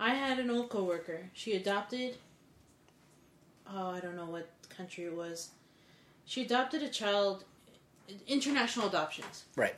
[0.00, 1.30] I had an old coworker.
[1.34, 2.16] She adopted.
[3.68, 5.50] Oh, I don't know what country was.
[6.24, 7.44] She adopted a child.
[8.28, 9.44] International adoptions.
[9.56, 9.74] Right.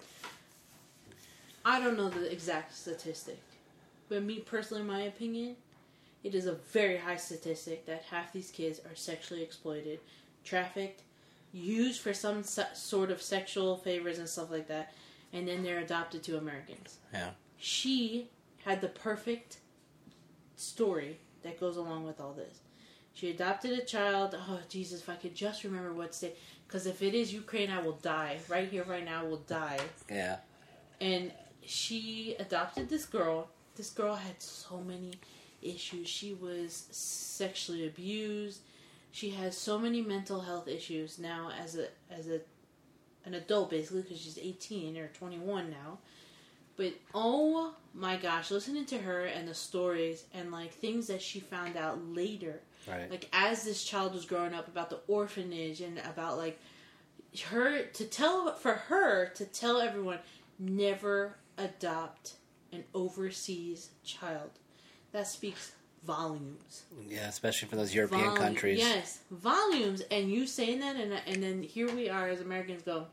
[1.65, 3.41] I don't know the exact statistic,
[4.09, 5.57] but me personally, in my opinion,
[6.25, 10.01] it is a very high statistic that half these kids are sexually exploited,
[10.45, 11.03] trafficked,
[11.53, 14.93] used for some se- sort of sexual favors and stuff like that,
[15.33, 16.99] and then they're adopted to Americans.
[17.13, 17.31] Yeah.
[17.57, 18.29] She
[18.65, 19.59] had the perfect
[20.57, 22.61] story that goes along with all this.
[23.19, 24.37] She adopted a child.
[24.49, 25.01] Oh Jesus!
[25.01, 26.37] If I could just remember what state,
[26.69, 29.23] because if it is Ukraine, I will die right here, right now.
[29.23, 30.37] I will die Yeah.
[31.01, 31.33] and
[31.67, 33.49] she adopted this girl.
[33.75, 35.15] This girl had so many
[35.61, 36.09] issues.
[36.09, 38.61] She was sexually abused.
[39.11, 42.41] She has so many mental health issues now as a as a
[43.25, 45.99] an adult basically because she's 18 or 21 now.
[46.77, 51.41] But oh my gosh, listening to her and the stories and like things that she
[51.41, 53.11] found out later Right.
[53.11, 56.59] like as this child was growing up about the orphanage and about like
[57.51, 60.19] her to tell for her to tell everyone
[60.59, 62.35] never adopt
[62.73, 64.51] an overseas child
[65.13, 65.73] that speaks
[66.05, 68.79] volumes yeah, especially for those European Volu- countries.
[68.79, 73.07] yes volumes and you saying that and, and then here we are as americans go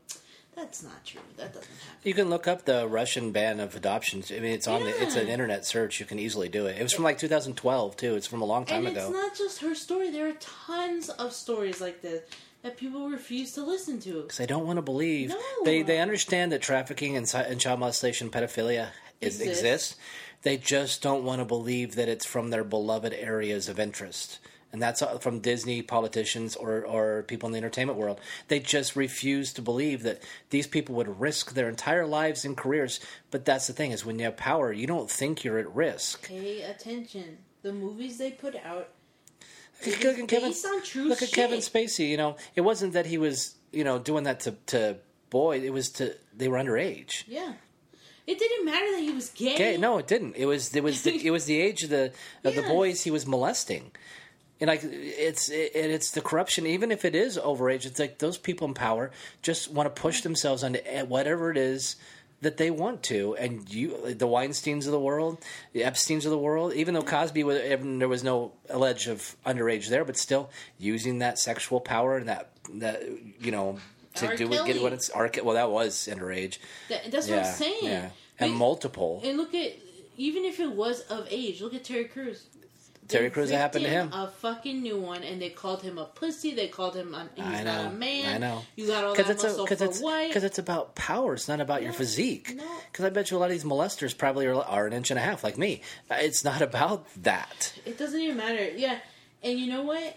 [0.56, 4.32] that's not true that doesn't happen You can look up the Russian ban of adoptions.
[4.32, 6.00] I mean, it's on the, it's an internet search.
[6.00, 6.78] You can easily do it.
[6.78, 8.14] It was from like 2012 too.
[8.16, 9.06] It's from a long time and ago.
[9.08, 12.22] it's not just her story there are tons of stories like this
[12.62, 15.28] that people refuse to listen to Because they don't want to believe.
[15.28, 15.36] No.
[15.64, 18.88] They they understand that trafficking and, and child molestation, pedophilia
[19.20, 19.60] is, Exists.
[19.60, 19.96] exists.
[20.42, 24.38] They just don't want to believe that it's from their beloved areas of interest.
[24.72, 28.20] And that's uh, from Disney, politicians, or, or people in the entertainment world.
[28.48, 33.00] They just refuse to believe that these people would risk their entire lives and careers.
[33.30, 36.28] But that's the thing is when you have power, you don't think you're at risk.
[36.28, 38.90] pay attention the movies they put out
[39.84, 41.32] Look at Kevin, based on true look at.
[41.32, 42.08] Kevin Spacey.
[42.08, 44.96] You know, it wasn't that he was you know doing that to to
[45.30, 45.60] boy.
[45.60, 47.24] It was to they were underage.
[47.26, 47.54] Yeah.
[48.26, 49.54] It didn't matter that he was gay.
[49.54, 50.34] Okay, no, it didn't.
[50.34, 53.10] It was it was the, it was the age of the of the boys he
[53.10, 53.92] was molesting,
[54.60, 56.66] and like it's it, it's the corruption.
[56.66, 59.10] Even if it is overage, it's like those people in power
[59.42, 61.96] just want to push themselves onto whatever it is
[62.42, 63.34] that they want to.
[63.36, 65.38] And you, the Weinstein's of the world,
[65.72, 66.74] the Epstein's of the world.
[66.74, 71.38] Even though Cosby, was, there was no alleged of underage there, but still using that
[71.38, 73.02] sexual power and that that
[73.40, 73.78] you know.
[74.16, 74.36] To R.
[74.36, 76.56] do it, get what it's Well, that was underage.
[76.88, 77.78] That- that's yeah, what I'm saying.
[77.82, 79.20] Yeah, and But- multiple.
[79.22, 79.72] And look at
[80.16, 82.44] even if it was of age, look at Terry Crews.
[83.08, 84.10] Terry Crews, it happened to him.
[84.12, 86.54] A fucking new one, and they called him a pussy.
[86.54, 88.34] They called him a, he's I not a man.
[88.34, 88.62] I know.
[88.76, 90.28] You got all that it's a, muscle cause for it's white.
[90.28, 91.34] because it's about power.
[91.34, 92.54] It's not about your No, physique.
[92.56, 92.64] no.
[92.90, 95.18] Because I bet you a lot of these molesters probably are, are an inch and
[95.18, 95.82] a half like me.
[96.10, 97.72] It's not about that.
[97.84, 98.70] It doesn't even matter.
[98.76, 98.98] Yeah.
[99.42, 100.16] And you know what?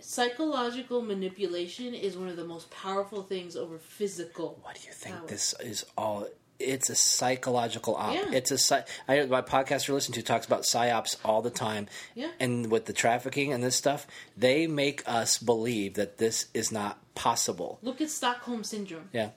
[0.00, 4.58] Psychological manipulation is one of the most powerful things over physical.
[4.62, 5.26] Why do you think power.
[5.26, 6.28] this is all?
[6.58, 8.14] It's a psychological op.
[8.14, 8.30] Yeah.
[8.32, 11.88] It's a psy- I, my podcaster I listen to talks about psyops all the time.
[12.14, 12.30] Yeah.
[12.38, 16.98] And with the trafficking and this stuff, they make us believe that this is not
[17.14, 17.78] possible.
[17.82, 19.08] Look at Stockholm syndrome.
[19.12, 19.30] Yeah.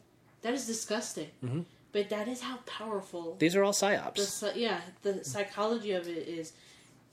[0.44, 1.30] That is disgusting.
[1.44, 1.62] Mm-hmm.
[1.92, 4.20] But that is how powerful These are all psyops.
[4.20, 6.54] psy- yeah the psychology of it is.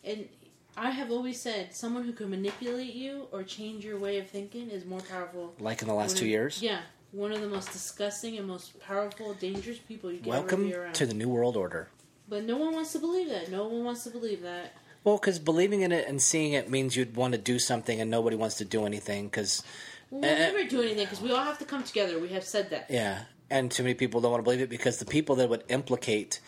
[0.05, 0.29] And
[0.77, 4.71] I have always said someone who can manipulate you or change your way of thinking
[4.71, 5.55] is more powerful.
[5.61, 6.61] Like in the last two years.
[6.61, 6.81] Yeah,
[7.15, 10.95] one of the most disgusting and most powerful, dangerous people you can ever be around.
[10.95, 11.89] to the New World Order.
[12.29, 13.51] But no one wants to believe that.
[13.51, 14.73] No one wants to believe that.
[15.05, 18.11] Well, because believing in it and seeing it means you'd want to do something, and
[18.11, 19.27] nobody wants to do anything.
[19.27, 19.63] Because
[20.11, 22.19] We'll Uh, never do anything because we all have to come together.
[22.19, 22.87] We have said that.
[22.91, 25.65] yeah, and too many people don't want to believe it because the people that would
[25.69, 26.41] implicate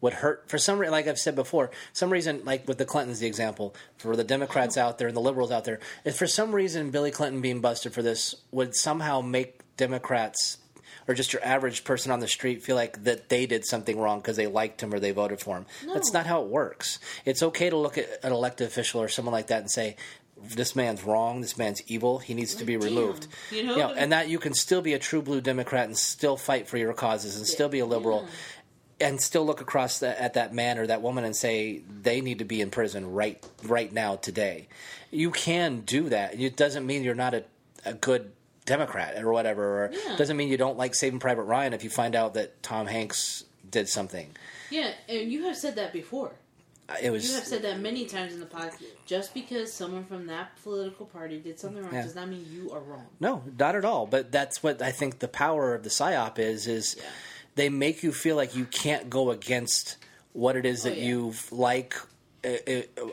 [0.00, 0.92] would hurt for some reason.
[0.92, 4.76] Like I've said before, some reason, like with the Clintons, the example for the Democrats
[4.76, 7.92] out there and the liberals out there, if for some reason Billy Clinton being busted
[7.94, 10.58] for this would somehow make Democrats
[11.06, 14.20] or just your average person on the street feel like that they did something wrong
[14.20, 15.66] because they liked him or they voted for him.
[15.84, 15.94] No.
[15.94, 16.98] That's not how it works.
[17.24, 19.96] It's okay to look at an elected official or someone like that and say,
[20.42, 21.40] "This man's wrong.
[21.40, 22.18] This man's evil.
[22.18, 22.88] He needs to be Damn.
[22.88, 23.90] removed." You know?
[23.90, 26.92] and that you can still be a true blue Democrat and still fight for your
[26.92, 28.26] causes and still be a liberal.
[29.00, 32.38] And still look across the, at that man or that woman and say they need
[32.38, 34.68] to be in prison right right now today.
[35.10, 36.40] You can do that.
[36.40, 37.44] It doesn't mean you're not a,
[37.84, 38.30] a good
[38.66, 39.84] Democrat or whatever.
[39.84, 40.16] Or Yeah.
[40.16, 43.44] doesn't mean you don't like Saving Private Ryan if you find out that Tom Hanks
[43.68, 44.34] did something.
[44.70, 46.32] Yeah, and you have said that before.
[46.88, 48.82] Uh, It was You have said that many times in the podcast.
[49.06, 52.02] Just because someone from that political party did something wrong Yeah.
[52.02, 53.06] does not mean you are wrong.
[53.20, 54.06] No, not at all.
[54.06, 57.04] But that's what I think the power of the psyop is: is Yeah.
[57.54, 59.96] they make you feel like you can't go against
[60.32, 61.04] what it is that Oh, yeah.
[61.04, 61.94] you like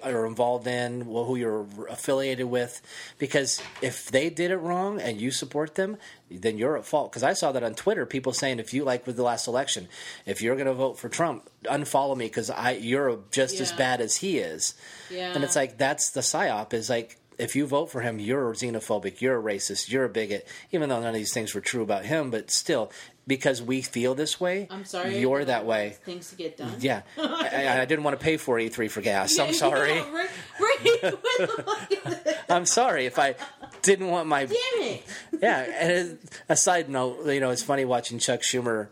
[0.04, 2.82] are involved in, who you're affiliated with,
[3.18, 5.98] because if they did it wrong and you support them,
[6.30, 7.12] then you're at fault.
[7.12, 9.88] Because I saw that on Twitter, people saying if you like with the last election,
[10.26, 14.02] if you're going to vote for Trump, unfollow me because I you're just as bad
[14.02, 14.74] as he is.
[15.10, 15.34] Yeah.
[15.34, 19.20] And it's like that's the psyop is like if you vote for him, you're xenophobic,
[19.20, 20.48] you're a racist, you're a bigot.
[20.72, 22.92] Even though none of these things were true about him, but still,
[23.32, 25.18] because we feel this way, I'm sorry.
[25.18, 25.96] you're that way.
[26.04, 26.74] Things to get done.
[26.82, 29.40] Yeah, I, I didn't want to pay for E3 for gas.
[29.40, 29.96] I'm sorry.
[29.96, 31.14] yeah, right, right.
[31.14, 32.36] What the this?
[32.50, 33.36] I'm sorry if I
[33.84, 35.04] didn't want my Damn it!
[35.42, 35.60] yeah.
[35.62, 38.90] And a side note, you know, it's funny watching Chuck Schumer,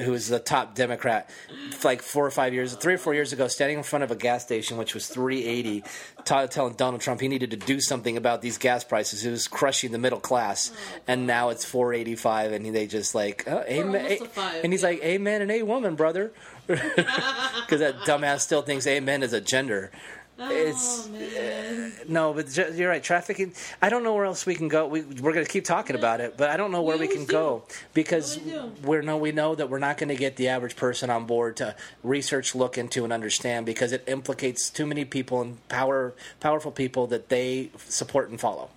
[0.00, 1.28] who is the top Democrat,
[1.84, 4.16] like four or five years, three or four years ago, standing in front of a
[4.16, 5.82] gas station which was 380,
[6.24, 9.24] t- telling Donald Trump he needed to do something about these gas prices.
[9.24, 10.72] It was crushing the middle class,
[11.06, 14.88] and now it's 485, and they just like, oh, amen, five, and he's yeah.
[14.88, 16.32] like, amen and a woman, brother,
[16.66, 19.90] because that dumbass still thinks amen is a gender.
[20.50, 21.92] It's oh uh, man.
[22.08, 23.02] no, but ju- you're right.
[23.02, 23.52] Trafficking.
[23.80, 24.86] I don't know where else we can go.
[24.86, 27.14] We, we're going to keep talking about it, but I don't know where We we,
[27.14, 27.32] can do.
[27.32, 27.62] go
[27.94, 29.16] because We we're no.
[29.16, 32.54] We know that we're not going to get the average person on board to research,
[32.54, 37.28] look into, and understand because it implicates too many people and power, powerful people that
[37.28, 38.70] they support and follow.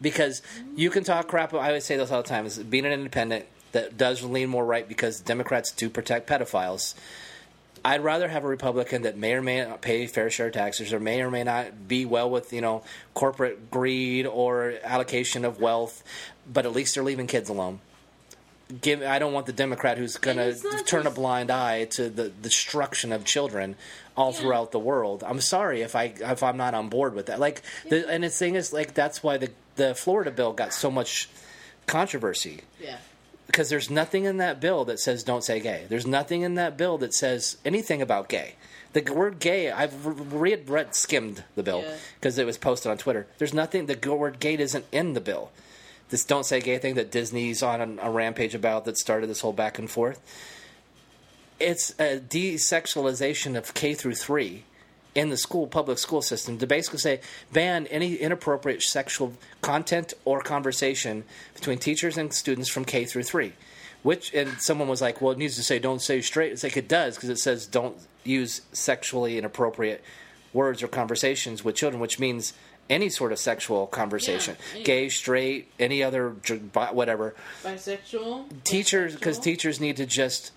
[0.00, 0.42] Because
[0.76, 1.52] you can talk crap.
[1.54, 4.64] I always say this all the time: is being an independent that does lean more
[4.64, 6.94] right because Democrats do protect pedophiles.
[7.84, 11.00] I'd rather have a Republican that may or may not pay fair share taxes or
[11.00, 12.82] may or may not be well with, you know,
[13.14, 16.02] corporate greed or allocation of wealth,
[16.52, 17.80] but at least they're leaving kids alone.
[18.82, 22.28] Give I don't want the Democrat who's going to turn a blind eye to the
[22.28, 23.76] destruction of children
[24.14, 24.40] all Yeah.
[24.40, 25.24] throughout the world.
[25.26, 27.40] I'm sorry if I if I'm not on board with that.
[27.40, 30.90] Like the and the thing is like that's why the the Florida bill got so
[30.90, 31.30] much
[31.86, 32.98] controversy Yeah.
[33.48, 35.86] Because there's nothing in that bill that says don't say gay.
[35.88, 38.54] There's nothing in that bill that says anything about gay.
[38.92, 41.96] The word gay, I've read, read skimmed the bill Yeah.
[42.20, 43.26] because it was posted on Twitter.
[43.38, 43.86] There's nothing.
[43.86, 45.50] The word gay isn't in the bill.
[46.10, 49.52] This don't say gay thing that Disney's on a rampage about that started this whole
[49.52, 50.20] back and forth.
[51.60, 54.64] It's a desexualization of K through three
[55.18, 57.20] in the school public school system to basically say
[57.52, 63.52] ban any inappropriate sexual content or conversation between teachers and students from K through three.
[64.04, 66.52] Which and someone was like, well, it needs to say don't say straight.
[66.52, 70.04] It's like it does because it says don't use sexually inappropriate
[70.52, 72.52] words or conversations with children, which means
[72.88, 76.30] any sort of sexual conversation, Yeah, gay, straight, any other
[76.92, 77.34] whatever.
[77.64, 78.62] Bisexual.
[78.62, 80.52] Teachers, because teachers need to just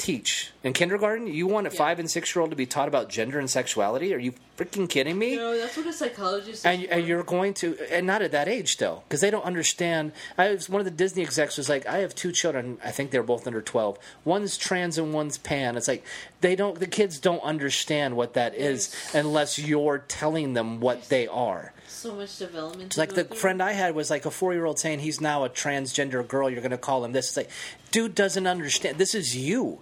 [0.00, 1.26] teach in kindergarten.
[1.26, 1.76] You want a Yeah.
[1.76, 4.14] five and six year old to be taught about gender and sexuality?
[4.14, 5.36] Are you freaking kidding me?
[5.36, 6.66] No, that's what a psychologist.
[6.66, 9.44] and, is and you're going to and not at that age still because they don't
[9.44, 12.90] understand i was one of the disney execs was like i have two children i
[12.90, 16.04] think they're both under 12 one's trans and one's pan it's like
[16.42, 21.26] they don't the kids don't understand what that is unless you're telling them what they
[21.26, 22.96] are so much development.
[22.98, 23.36] like the through.
[23.36, 26.50] friend i had was like a four year old saying he's now a transgender girl
[26.50, 27.50] you're going to call him this it's like
[27.90, 29.78] dude doesn't understand this is you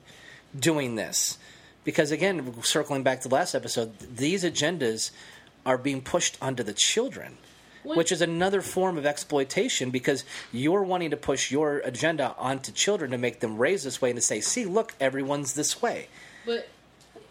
[0.58, 1.38] doing this.
[1.84, 5.10] Because again circling back to the last episode these agendas
[5.64, 7.38] are being pushed onto the children
[7.82, 12.72] When- which is another form of exploitation because you're wanting to push your agenda onto
[12.72, 16.08] children to make them raise this way and to say see look everyone's this way.
[16.44, 16.68] But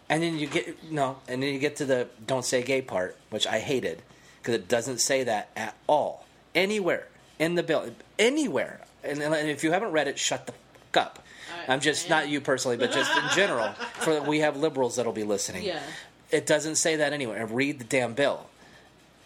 [0.08, 3.16] and then you get no and then you get to the don't say gay part
[3.30, 4.02] which i hated
[4.40, 6.24] because it doesn't say that at all.
[6.54, 7.06] Anywhere
[7.38, 8.80] in the bill anywhere.
[9.04, 10.52] And, and if you haven't read it, shut the
[10.92, 11.24] fuck up.
[11.68, 13.72] I'm just not you personally, but just in general.
[14.00, 15.64] For we have liberals that'll be listening.
[15.64, 15.82] Yeah.
[16.30, 17.46] It doesn't say that anywhere.
[17.46, 18.46] Read the damn bill.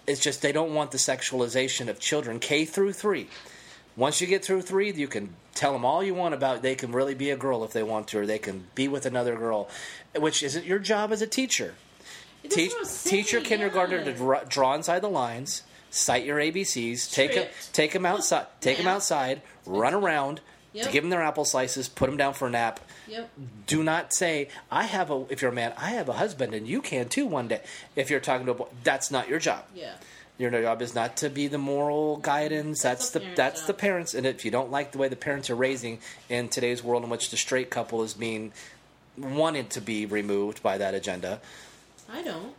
[0.06, 3.28] It's just they don't want the sexualization of children K through three.
[3.96, 6.92] Once you get through three, you can tell them all you want about they can
[6.92, 9.68] really be a girl if they want to, or they can be with another girl,
[10.16, 11.74] which isn't your job as a teacher.
[12.48, 12.72] Teach,
[13.04, 14.04] teach your kindergartner yeah.
[14.04, 18.78] to draw, draw inside the lines, cite your ABCs, take them, take them outside, take
[18.78, 20.40] them outside, run around,
[20.74, 22.80] to give them their apple slices, put them down for a nap.
[23.08, 23.30] Yep.
[23.66, 26.66] Do not say, "I have a." If you're a man, I have a husband, and
[26.66, 27.60] you can too one day.
[27.96, 29.64] If you're talking to a boy, that's not your job.
[29.74, 29.94] Yeah.
[30.38, 32.82] Your job is not to be the moral guidance.
[32.82, 34.14] That's, That's the parent's that's the parents.
[34.14, 35.98] And if you don't like the way the parents are raising
[36.28, 38.52] in today's world, in which the straight couple is being
[39.16, 41.40] wanted to be removed by that agenda,
[42.10, 42.54] I don't.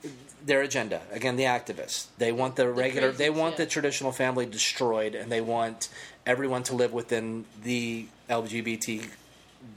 [0.46, 2.08] their agenda again, the activists.
[2.18, 3.12] They want the regular.
[3.12, 3.66] they want yeah.
[3.66, 5.90] the traditional family destroyed, and they want
[6.26, 9.10] everyone to live within the LGBT.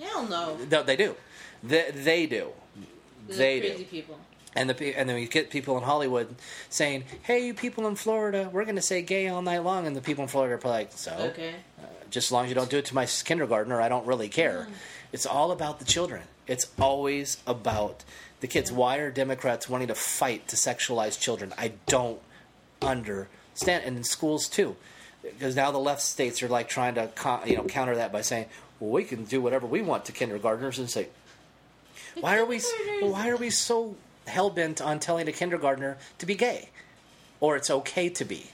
[0.01, 0.57] Hell no.
[0.71, 1.15] No, they do.
[1.63, 2.51] They, they do.
[3.29, 3.85] They're They crazy do.
[3.85, 4.19] people.
[4.55, 6.35] And the and then we get people in Hollywood
[6.71, 9.95] saying, "Hey, you people in Florida, we're going to say gay all night long," and
[9.95, 11.55] the people in Florida are like, "So, Okay.
[11.79, 14.31] Uh, just as long as you don't do it to my kindergartner, I don't really
[14.31, 14.75] care." Mm.
[15.13, 16.23] It's all about the children.
[16.47, 18.03] It's always about
[18.41, 18.73] the kids.
[18.73, 21.53] Why are Democrats wanting to fight to sexualize children?
[21.59, 22.21] I don't
[22.81, 23.85] understand.
[23.85, 24.77] And in schools too,
[25.33, 28.21] because now the left states are like trying to co- you know counter that by
[28.23, 28.47] saying,
[28.81, 31.09] "Well, we can do whatever we want to kindergartners," and say,
[32.21, 32.61] why are we
[33.01, 33.97] why are we so
[34.27, 36.71] hell bent on telling a kindergartner to be gay,
[37.41, 38.47] or it's okay to be?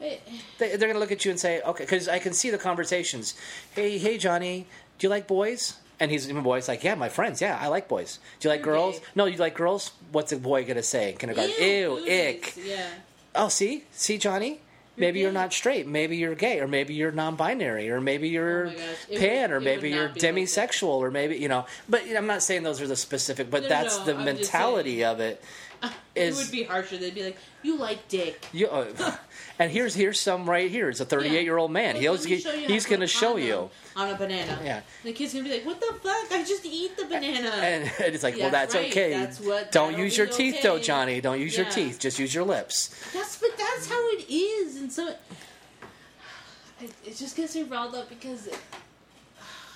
[0.00, 0.22] It-
[0.58, 2.58] They, they're going to look at you and say, okay, because I can see the
[2.58, 3.34] conversations.
[3.74, 4.66] Hey, hey, Johnny,
[4.98, 5.74] do you like boys?
[6.00, 8.20] And he's a boy's like, yeah, my friends, yeah, I like boys.
[8.38, 9.00] Do you like You're girls?
[9.16, 9.90] No, you like girls?
[10.12, 11.52] What's a boy going to say in kindergarten?
[11.60, 12.54] Ew, ick.
[12.54, 12.56] boobies.
[12.64, 12.88] Yeah.
[13.34, 14.60] Oh, see, see, Johnny.
[14.98, 15.86] Maybe you're not straight.
[15.86, 18.80] Maybe you're gay, or maybe you're non-binary, or maybe oh you're Oh gosh.
[19.08, 21.66] It pan, would- or maybe you're be like demisexual, or maybe you know.
[21.88, 24.16] But you know, I'm not saying those are the specific, but No, that's no, the
[24.16, 25.42] I'm mentality of it.
[25.82, 26.96] It Is would be harsher.
[26.96, 29.16] They'd be like, "You like dick." you, uh,
[29.58, 30.88] and here's here's some right here.
[30.88, 31.94] It's a 38 year old man.
[31.94, 34.58] Well, He'll, let me show you how he's going to show you, on a banana.
[34.64, 34.80] Yeah.
[35.04, 36.32] the kid's gonna be like, "What the fuck?
[36.32, 38.90] I just eat the banana." and, and it's like, well, That's that's right.
[38.92, 39.10] okay.
[39.12, 40.78] That's what- Don't use your teeth, though.
[40.78, 41.20] Johnny.
[41.20, 41.98] Don't use your teeth.
[42.00, 42.88] Just use your lips.
[43.12, 45.08] That's but that's how it is, and so
[46.80, 48.58] it, it just gets me riled up because it,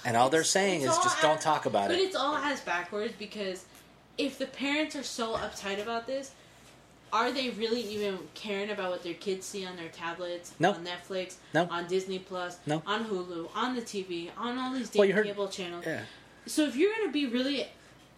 [0.04, 1.98] And all they're saying is just don't talk about but it.
[1.98, 3.64] But it's all ass backwards because
[4.18, 6.32] if the parents are so uptight about this,
[7.12, 10.72] are they really even caring about what their kids see on their tablets, No.
[10.72, 11.66] on Netflix, No.
[11.70, 12.82] on Disney Plus, No.
[12.86, 15.84] on Hulu, on the TV, on all these Well, heard- cable channels?
[15.86, 16.04] Yeah.
[16.46, 17.68] So if you're gonna be really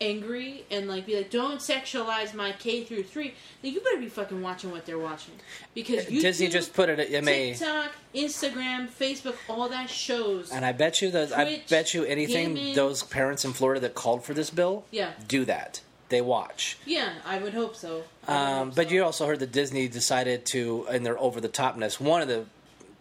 [0.01, 4.09] angry and like be like, don't sexualize my K through three, then you better be
[4.09, 5.35] fucking watching what they're watching
[5.75, 7.31] because YouTube, Disney just put it at MA.
[7.31, 10.51] TikTok, Instagram, Facebook, all that shows.
[10.51, 12.75] And I bet you that I bet you anything gaming.
[12.75, 15.11] those parents in Florida that called for this bill Yeah.
[15.29, 15.81] do that.
[16.11, 16.77] They watch.
[16.85, 18.05] yeah, I would hope so.
[18.29, 18.95] Um, hope but so.
[18.95, 22.45] you also heard that Disney decided to, in their over the topness, one of the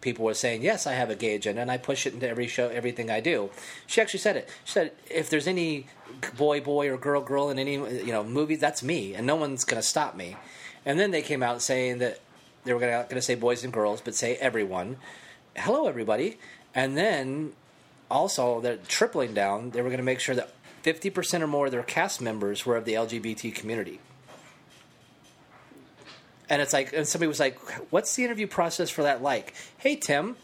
[0.04, 2.46] people were saying, "Yes, I have a gay agenda, and I push it into every
[2.46, 3.50] show, everything I do."
[3.88, 4.48] She actually said it.
[4.64, 5.86] She said, "If there's any
[6.36, 9.64] boy, boy, or girl, girl in any you know movie, that's me, and no one's
[9.64, 10.36] going to stop me."
[10.86, 12.20] And then they came out saying that
[12.64, 14.98] they were going to say boys and girls, but say everyone.
[15.56, 16.38] Hello, everybody,
[16.74, 17.54] and then
[18.10, 19.70] also they're tripling down.
[19.70, 20.50] They were going to make sure that.
[20.84, 24.00] 50% or more of their cast members were of the LGBT community.
[26.50, 27.58] And it's like, and somebody was like,
[27.90, 30.36] "What's the interview process for that like?" Hey, Tim,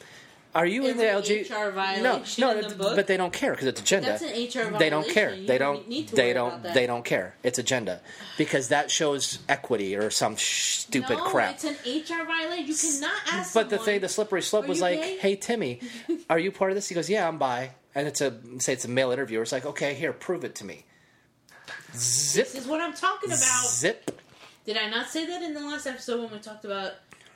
[0.54, 1.48] are you in the LG?
[1.50, 4.08] HR violation no, no, the but they don't care because it's agenda.
[4.08, 4.78] That's an HR violation.
[4.78, 5.34] They don't care.
[5.34, 6.62] You They don't need to they don't.
[6.62, 7.34] They don't care.
[7.42, 8.00] It's agenda
[8.38, 11.54] because that shows equity or some stupid no, crap.
[11.54, 12.66] it's an HR violation.
[12.66, 13.54] You cannot ask.
[13.54, 15.80] But the thing, the slippery slope was like, gay?" "Hey, Timmy,
[16.30, 18.84] are you part of this?" He goes, "Yeah, I'm bi." And it's a say it's
[18.84, 19.42] a male interviewer.
[19.42, 20.84] It's like, okay, here, prove it to me.
[21.94, 23.66] Zip, This is what I'm talking about.
[23.66, 24.20] zip.
[24.70, 26.92] Did I not say that in the last episode when we talked about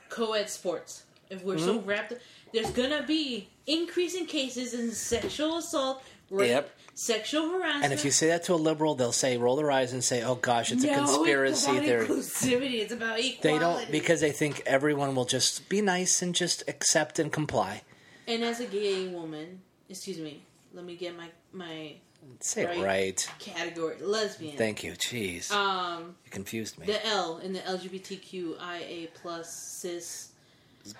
[0.07, 1.03] co-ed sports?
[1.29, 1.89] If we're so Mm-hmm.
[1.89, 2.19] wrapped, up,
[2.53, 6.71] there's gonna be increasing cases in sexual assault, rape, Yep.
[6.93, 7.83] sexual harassment.
[7.83, 10.23] And if you say that to a liberal, they'll say, roll their eyes and say,
[10.23, 12.79] "Oh gosh, it's a conspiracy it's about theory." inclusivity.
[12.79, 13.39] It's about equality.
[13.41, 17.81] They don't because they think everyone will just be nice and just accept and comply.
[18.27, 19.59] And as a gay woman,
[19.89, 20.41] excuse me,
[20.73, 21.95] let me get my my
[22.39, 22.81] Say it Right.
[22.83, 23.29] right.
[23.39, 24.57] category lesbian.
[24.57, 24.93] Thank you.
[24.93, 26.85] Jeez, um, you confused me.
[26.85, 30.29] the L in the LGBTQIA plus cis.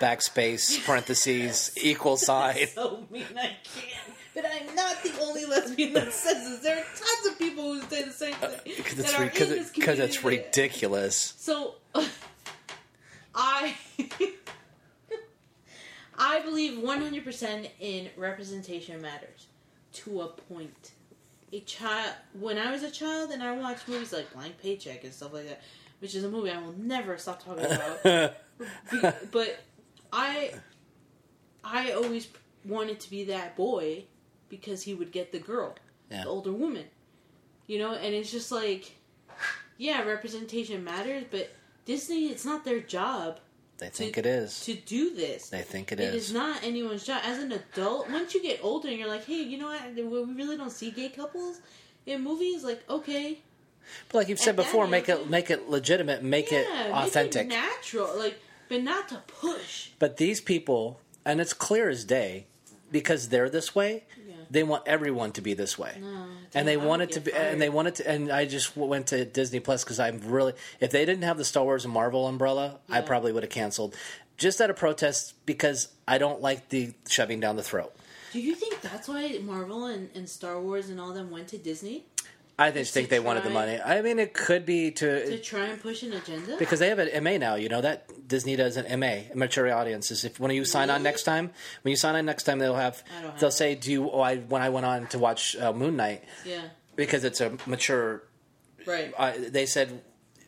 [0.02, 2.68] Backspace parentheses equal sign.
[2.68, 4.18] So mean I can't.
[4.34, 6.60] But I'm not the only lesbian that says this.
[6.62, 8.60] There are tons of people who say the same thing.
[8.78, 11.36] Because that it's are ri- 'cause in it- 'cause it's ridiculous.
[11.38, 11.76] So
[13.36, 13.76] I
[16.18, 19.48] I believe 100% in representation matters
[19.94, 20.92] to a point.
[21.56, 25.14] A child, when I was a child and I watched movies like Blank Paycheck and
[25.14, 25.62] stuff like that,
[26.00, 28.34] which is a movie I will never stop talking about.
[29.32, 29.60] But
[30.12, 30.54] I,
[31.64, 32.28] I always
[32.66, 34.04] wanted to be that boy
[34.50, 35.76] because he would get the girl,
[36.12, 36.24] Yeah.
[36.24, 36.86] the older woman,
[37.68, 37.94] you know.
[37.94, 38.92] And it's just like,
[39.78, 41.52] yeah, representation matters, but
[41.86, 43.40] Disney, it's not their job
[43.78, 44.62] They think it is.
[44.62, 45.50] to do this.
[45.50, 46.28] They think it It is.
[46.28, 47.22] is not anyone's job.
[47.26, 49.94] As an adult, once you get older and you're like, hey, you know what?
[49.96, 51.60] We really don't see gay couples
[52.06, 52.64] in movies.
[52.64, 53.40] Like, okay,
[54.10, 57.48] But like you've said before, make it make it legitimate, make it authentic.
[57.48, 58.18] make it natural.
[58.18, 59.90] Like, but not to push.
[60.00, 62.46] But these people, and it's clear as day,
[62.92, 64.06] because they're this way.
[64.46, 64.52] Yeah.
[64.52, 67.32] They want everyone to be this way, No, and they want it to be.
[67.32, 67.52] fired.
[67.54, 68.10] And they want it to.
[68.10, 70.54] And I just went to Disney Plus because I'm really.
[70.80, 73.96] If they didn't have the Star Wars and Marvel umbrella, I probably would have canceled,
[74.38, 77.94] just out of protest because I don't like the shoving down the throat.
[78.34, 81.58] Do you think that's why Marvel and, and Star Wars and all them went to
[81.58, 82.04] Disney
[82.58, 83.80] I just think they wanted the money.
[83.82, 85.40] I mean, it could be to to.
[85.40, 86.56] try and push an agenda?
[86.58, 90.24] because they have an MA now, you know that Disney does an MA, mature audiences.
[90.24, 91.52] If when you sign on next time,
[91.82, 93.54] when you sign on next time, they'll have have they'll it.
[93.54, 96.62] say, "Do you?" Oh, I when I went on to watch uh, Moon Knight yeah,
[96.96, 98.24] because it's a mature.
[98.86, 99.14] right.
[99.18, 100.02] Uh, they said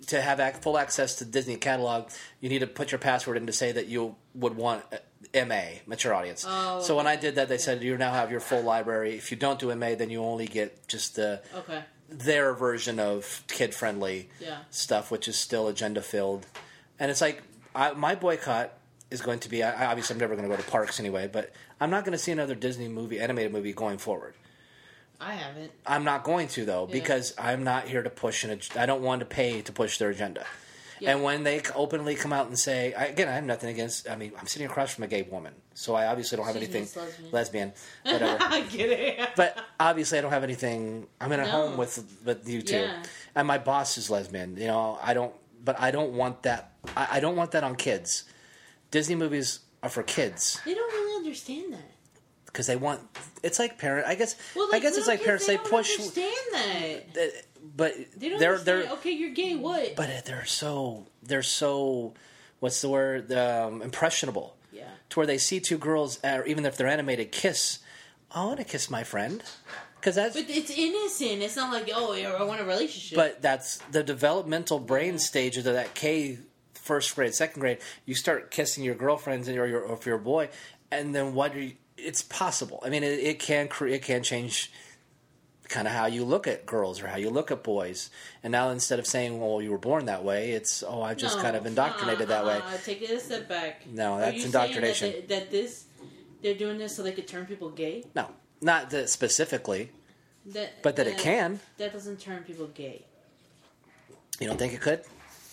[0.08, 3.46] to have ac- full access to Disney catalog, you need to put your password in
[3.48, 6.46] to say that you would want uh, MA, mature audience.
[6.48, 9.16] Oh, so when I did that, they said you now have your full library.
[9.18, 13.44] If you don't do MA, then you only get just the Okay, their version of
[13.48, 14.60] kid friendly Yeah.
[14.70, 16.46] stuff, which is still agenda filled.
[17.00, 17.44] And it's like
[17.76, 18.74] I, my boycott
[19.12, 19.64] is going to be.
[19.64, 22.18] I, obviously, I'm never going to go to parks anyway, but I'm not going to
[22.18, 24.34] see another Disney movie, animated movie, going forward.
[25.20, 25.72] I haven't.
[25.86, 26.94] I'm not going to though Yeah.
[26.94, 28.60] because I'm not here to push an.
[28.76, 30.46] I don't want to pay to push their agenda.
[31.00, 31.12] Yeah.
[31.12, 34.10] And when they openly come out and say, I, again, I have nothing against.
[34.10, 36.64] I mean, I'm sitting across from a gay woman, so I obviously don't have She's
[36.76, 37.32] anything Lesbian.
[37.32, 37.74] lesbian,
[38.04, 38.38] whatever.
[38.42, 39.30] I get it.
[39.36, 41.08] but obviously I don't have anything.
[41.22, 41.50] I'm in a No.
[41.52, 43.04] home with with you two, Yeah.
[43.36, 44.58] and my boss is lesbian.
[44.58, 45.34] You know, I don't.
[45.64, 46.72] But I don't want that.
[46.96, 48.24] I, I don't want that on kids.
[48.92, 51.92] Disney movies are for kids they don't really understand that.
[52.58, 53.02] Because they want.
[53.44, 54.08] It's like parent.
[54.08, 54.36] I guess.
[54.56, 55.46] Well, I guess it's like parents.
[55.46, 55.92] They, don't push.
[55.92, 57.02] Understand that?
[57.16, 57.26] uh,
[57.76, 58.84] But They don't they're understand.
[58.86, 58.92] they're.
[58.94, 59.56] okay, you're gay.
[59.56, 59.96] What?
[59.96, 62.16] But they're so they're so.
[62.60, 63.32] What's the word?
[63.32, 64.58] Um, impressionable.
[64.74, 64.86] yeah.
[65.10, 67.78] To where they see two girls, uh, even if they're animated, kiss.
[68.32, 69.44] I want to kiss my friend
[70.00, 70.36] because that's.
[70.36, 71.44] But it's innocent.
[71.44, 73.16] It's not like oh, I want a relationship.
[73.16, 76.40] But that's the developmental brain stages of that K
[76.74, 77.78] first grade, second grade.
[78.08, 80.50] You start kissing your girlfriends and your, your or if you're a boy,
[80.92, 81.54] and then what?
[81.56, 82.80] Are you, it's possible.
[82.86, 84.72] I mean, it, it can cre- it can change
[85.70, 88.10] kind of how you look at girls or how you look at boys.
[88.42, 91.38] And now instead of saying, "Well, you were born that way," it's, "Oh, I just
[91.38, 93.86] No, kind of indoctrinated that way." uh-uh, Take it a step back.
[93.88, 95.12] No, that's indoctrination.
[95.12, 95.86] That, they- that this
[96.42, 98.06] they're doing this so they could turn people gay.
[98.16, 98.30] No,
[98.62, 99.92] not that specifically,
[100.46, 101.60] That, but that it can.
[101.78, 103.04] That doesn't turn people gay.
[104.40, 105.02] You don't think it could?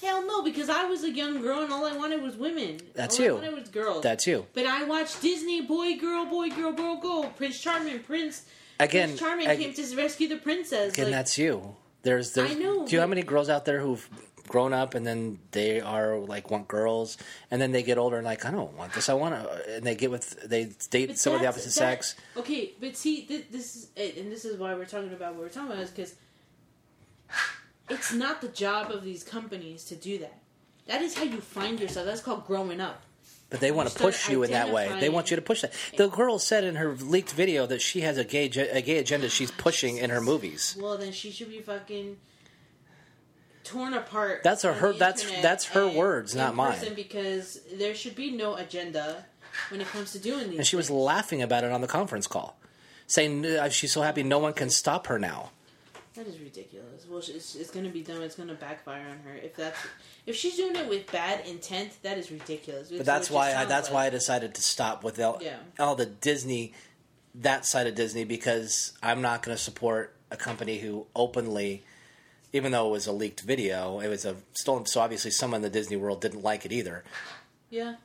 [0.05, 2.79] Hell no, because I was a young girl and all I wanted was women.
[2.95, 3.31] That's all you.
[3.33, 4.03] I wanted was girls.
[4.03, 4.47] That's you.
[4.53, 7.25] But I watched Disney, boy, girl, boy, girl, girl, girl.
[7.37, 8.43] Prince Charming, Prince.
[8.81, 10.93] Again, Prince Charming ag- came to rescue the princess.
[10.93, 11.75] Again, like, that's you.
[12.03, 12.51] There's, there's.
[12.51, 14.07] I know, Do you know how many girls out there who've
[14.47, 17.17] grown up and then they are like want girls,
[17.51, 19.09] and then they get older and like I don't want this.
[19.09, 22.15] I want to, and they get with they date someone of the opposite that- sex.
[22.37, 25.49] Okay, but see, this, this is and this is why we're talking about what we're
[25.49, 26.15] talking about is because
[27.89, 30.39] it's not the job of these companies to do that.
[30.87, 32.07] That is how you find yourself.
[32.07, 33.03] That's called growing up.
[33.51, 34.95] But they want to push you in that way.
[35.01, 35.73] They want you to push that.
[35.97, 39.29] The girl said in her leaked video that she has a gay a gay agenda
[39.29, 40.77] she's pushing in her movies.
[40.81, 42.17] Well, then she should be fucking
[43.63, 44.43] torn apart.
[44.43, 46.95] That's her- her- that's- that's her and words, not mine.
[46.95, 49.27] Because there should be no agenda
[49.71, 50.59] when it comes to doing these.
[50.59, 52.59] And she was laughing about it on the conference call,
[53.07, 55.51] saying uh, she's so happy no one can stop her now.
[56.15, 57.07] That is ridiculous.
[57.09, 58.23] Well, it's, it's going to be dumb.
[58.23, 59.35] It's going to backfire on her.
[59.35, 59.79] If that's
[60.27, 62.91] if she's doing it with bad intent, that is ridiculous.
[62.91, 65.57] But that's why I, that's why I decided to stop with all, Yeah.
[65.79, 66.73] all the Disney,
[67.35, 71.83] that side of Disney, because I'm not going to support a company who openly,
[72.53, 74.87] even though it was a leaked video, it was a stolen.
[74.87, 77.03] So obviously, someone in the Disney world didn't like it either.
[77.71, 77.97] Yeah,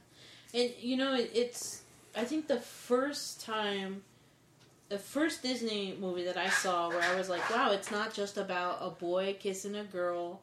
[0.54, 1.82] and you know it, it's.
[2.16, 4.02] I think the first time,
[4.90, 8.38] the first Disney movie that I saw where I was like, wow, it's not just
[8.38, 10.42] about a boy kissing a girl,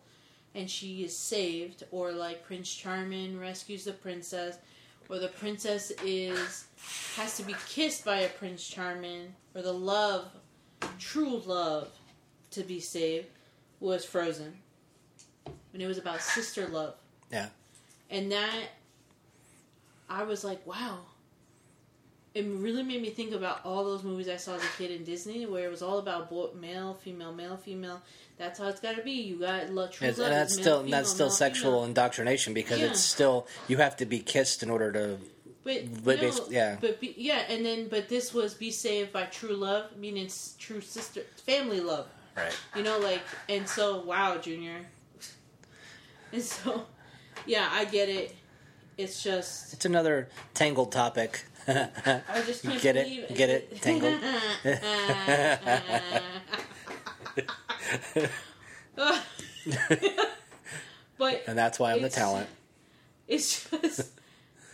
[0.55, 4.57] and she is saved, or like Prince Charming rescues the princess,
[5.09, 6.67] or the princess is
[7.17, 10.29] has to be kissed by a Prince Charming, or the love,
[10.99, 11.89] true love,
[12.53, 13.27] to be saved,
[13.81, 14.57] was Frozen.
[15.73, 16.95] And it was about sister love
[17.31, 17.49] Yeah.
[18.11, 18.69] and that
[20.09, 21.01] I was like, wow,
[22.37, 25.05] it really made me think about all those movies I saw as a kid in
[25.05, 28.03] Disney, where it was all about boy, male, female, male, female.
[28.39, 29.13] That's how it's got to be.
[29.13, 30.29] You got love, true It's- love.
[30.31, 31.85] and that's male, still female, that's still male, sexual female.
[31.85, 32.87] indoctrination because Yeah.
[32.89, 35.19] it's still you have to be kissed in order to
[35.65, 36.77] But, but no, yeah.
[36.81, 40.29] but be, yeah, and then but this was be saved by true love, meaning
[40.59, 42.07] true sister, family love.
[42.37, 42.55] right.
[42.77, 44.87] You know, like, and so wow, Junior.
[46.33, 46.87] And so,
[47.47, 48.35] yeah, I get it.
[48.97, 51.45] It's just It's another tangled topic.
[51.69, 53.35] I just can't Get it?
[53.35, 53.83] Get it?
[53.83, 54.15] Tangled?
[61.19, 62.49] but and that's why I'm the talent.
[63.29, 64.11] it's just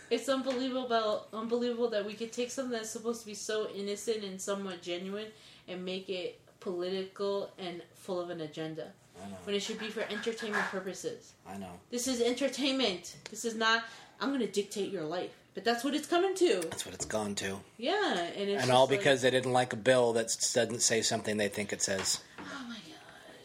[0.09, 4.39] it's unbelievable unbelievable that we could take something that's supposed to be so innocent and
[4.39, 5.27] somewhat genuine
[5.67, 8.87] and make it political and full of an agenda
[9.23, 9.35] I know.
[9.43, 11.71] when it should be for entertainment purposes I know.
[11.91, 13.83] this is entertainment this is not
[14.23, 17.05] i'm going to dictate your life but that's what it's coming to That's what it's
[17.05, 17.59] gone to.
[17.77, 21.01] yeah and it's And all like, because they didn't like a bill that doesn't say
[21.03, 22.21] something they think it says.
[22.39, 22.81] oh my god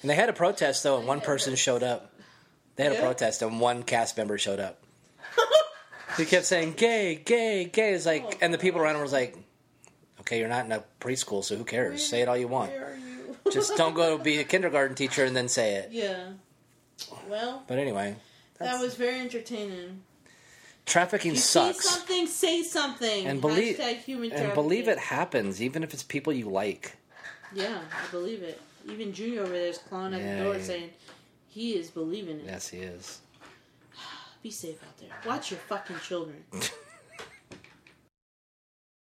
[0.01, 2.12] And they had a protest though, and one person showed up.
[2.76, 4.81] They had a protest, and one cast member showed up.
[6.16, 9.12] He kept saying "gay, gay, gay." It's like, Oh, and the people around him was
[9.12, 9.37] like,
[10.20, 12.05] "Okay, you're not in a preschool, so who cares?
[12.07, 12.70] Say it all you want.
[12.72, 16.31] where are you Just don't go be a kindergarten teacher and then say it." yeah
[17.29, 18.16] well But anyway,
[18.59, 20.03] that was very entertaining
[20.89, 25.93] trafficking you sucks, see something say something and believe and believe it happens, even if
[25.95, 26.97] it's people you like.
[27.55, 28.61] Yeah, I believe it.
[28.89, 30.62] Even Junior over there is clawing at the door yeah.
[30.62, 30.91] saying
[31.49, 32.47] he is believing it.
[32.47, 33.20] Yes, he is.
[34.43, 35.11] Be safe out there.
[35.26, 36.43] Watch your fucking children.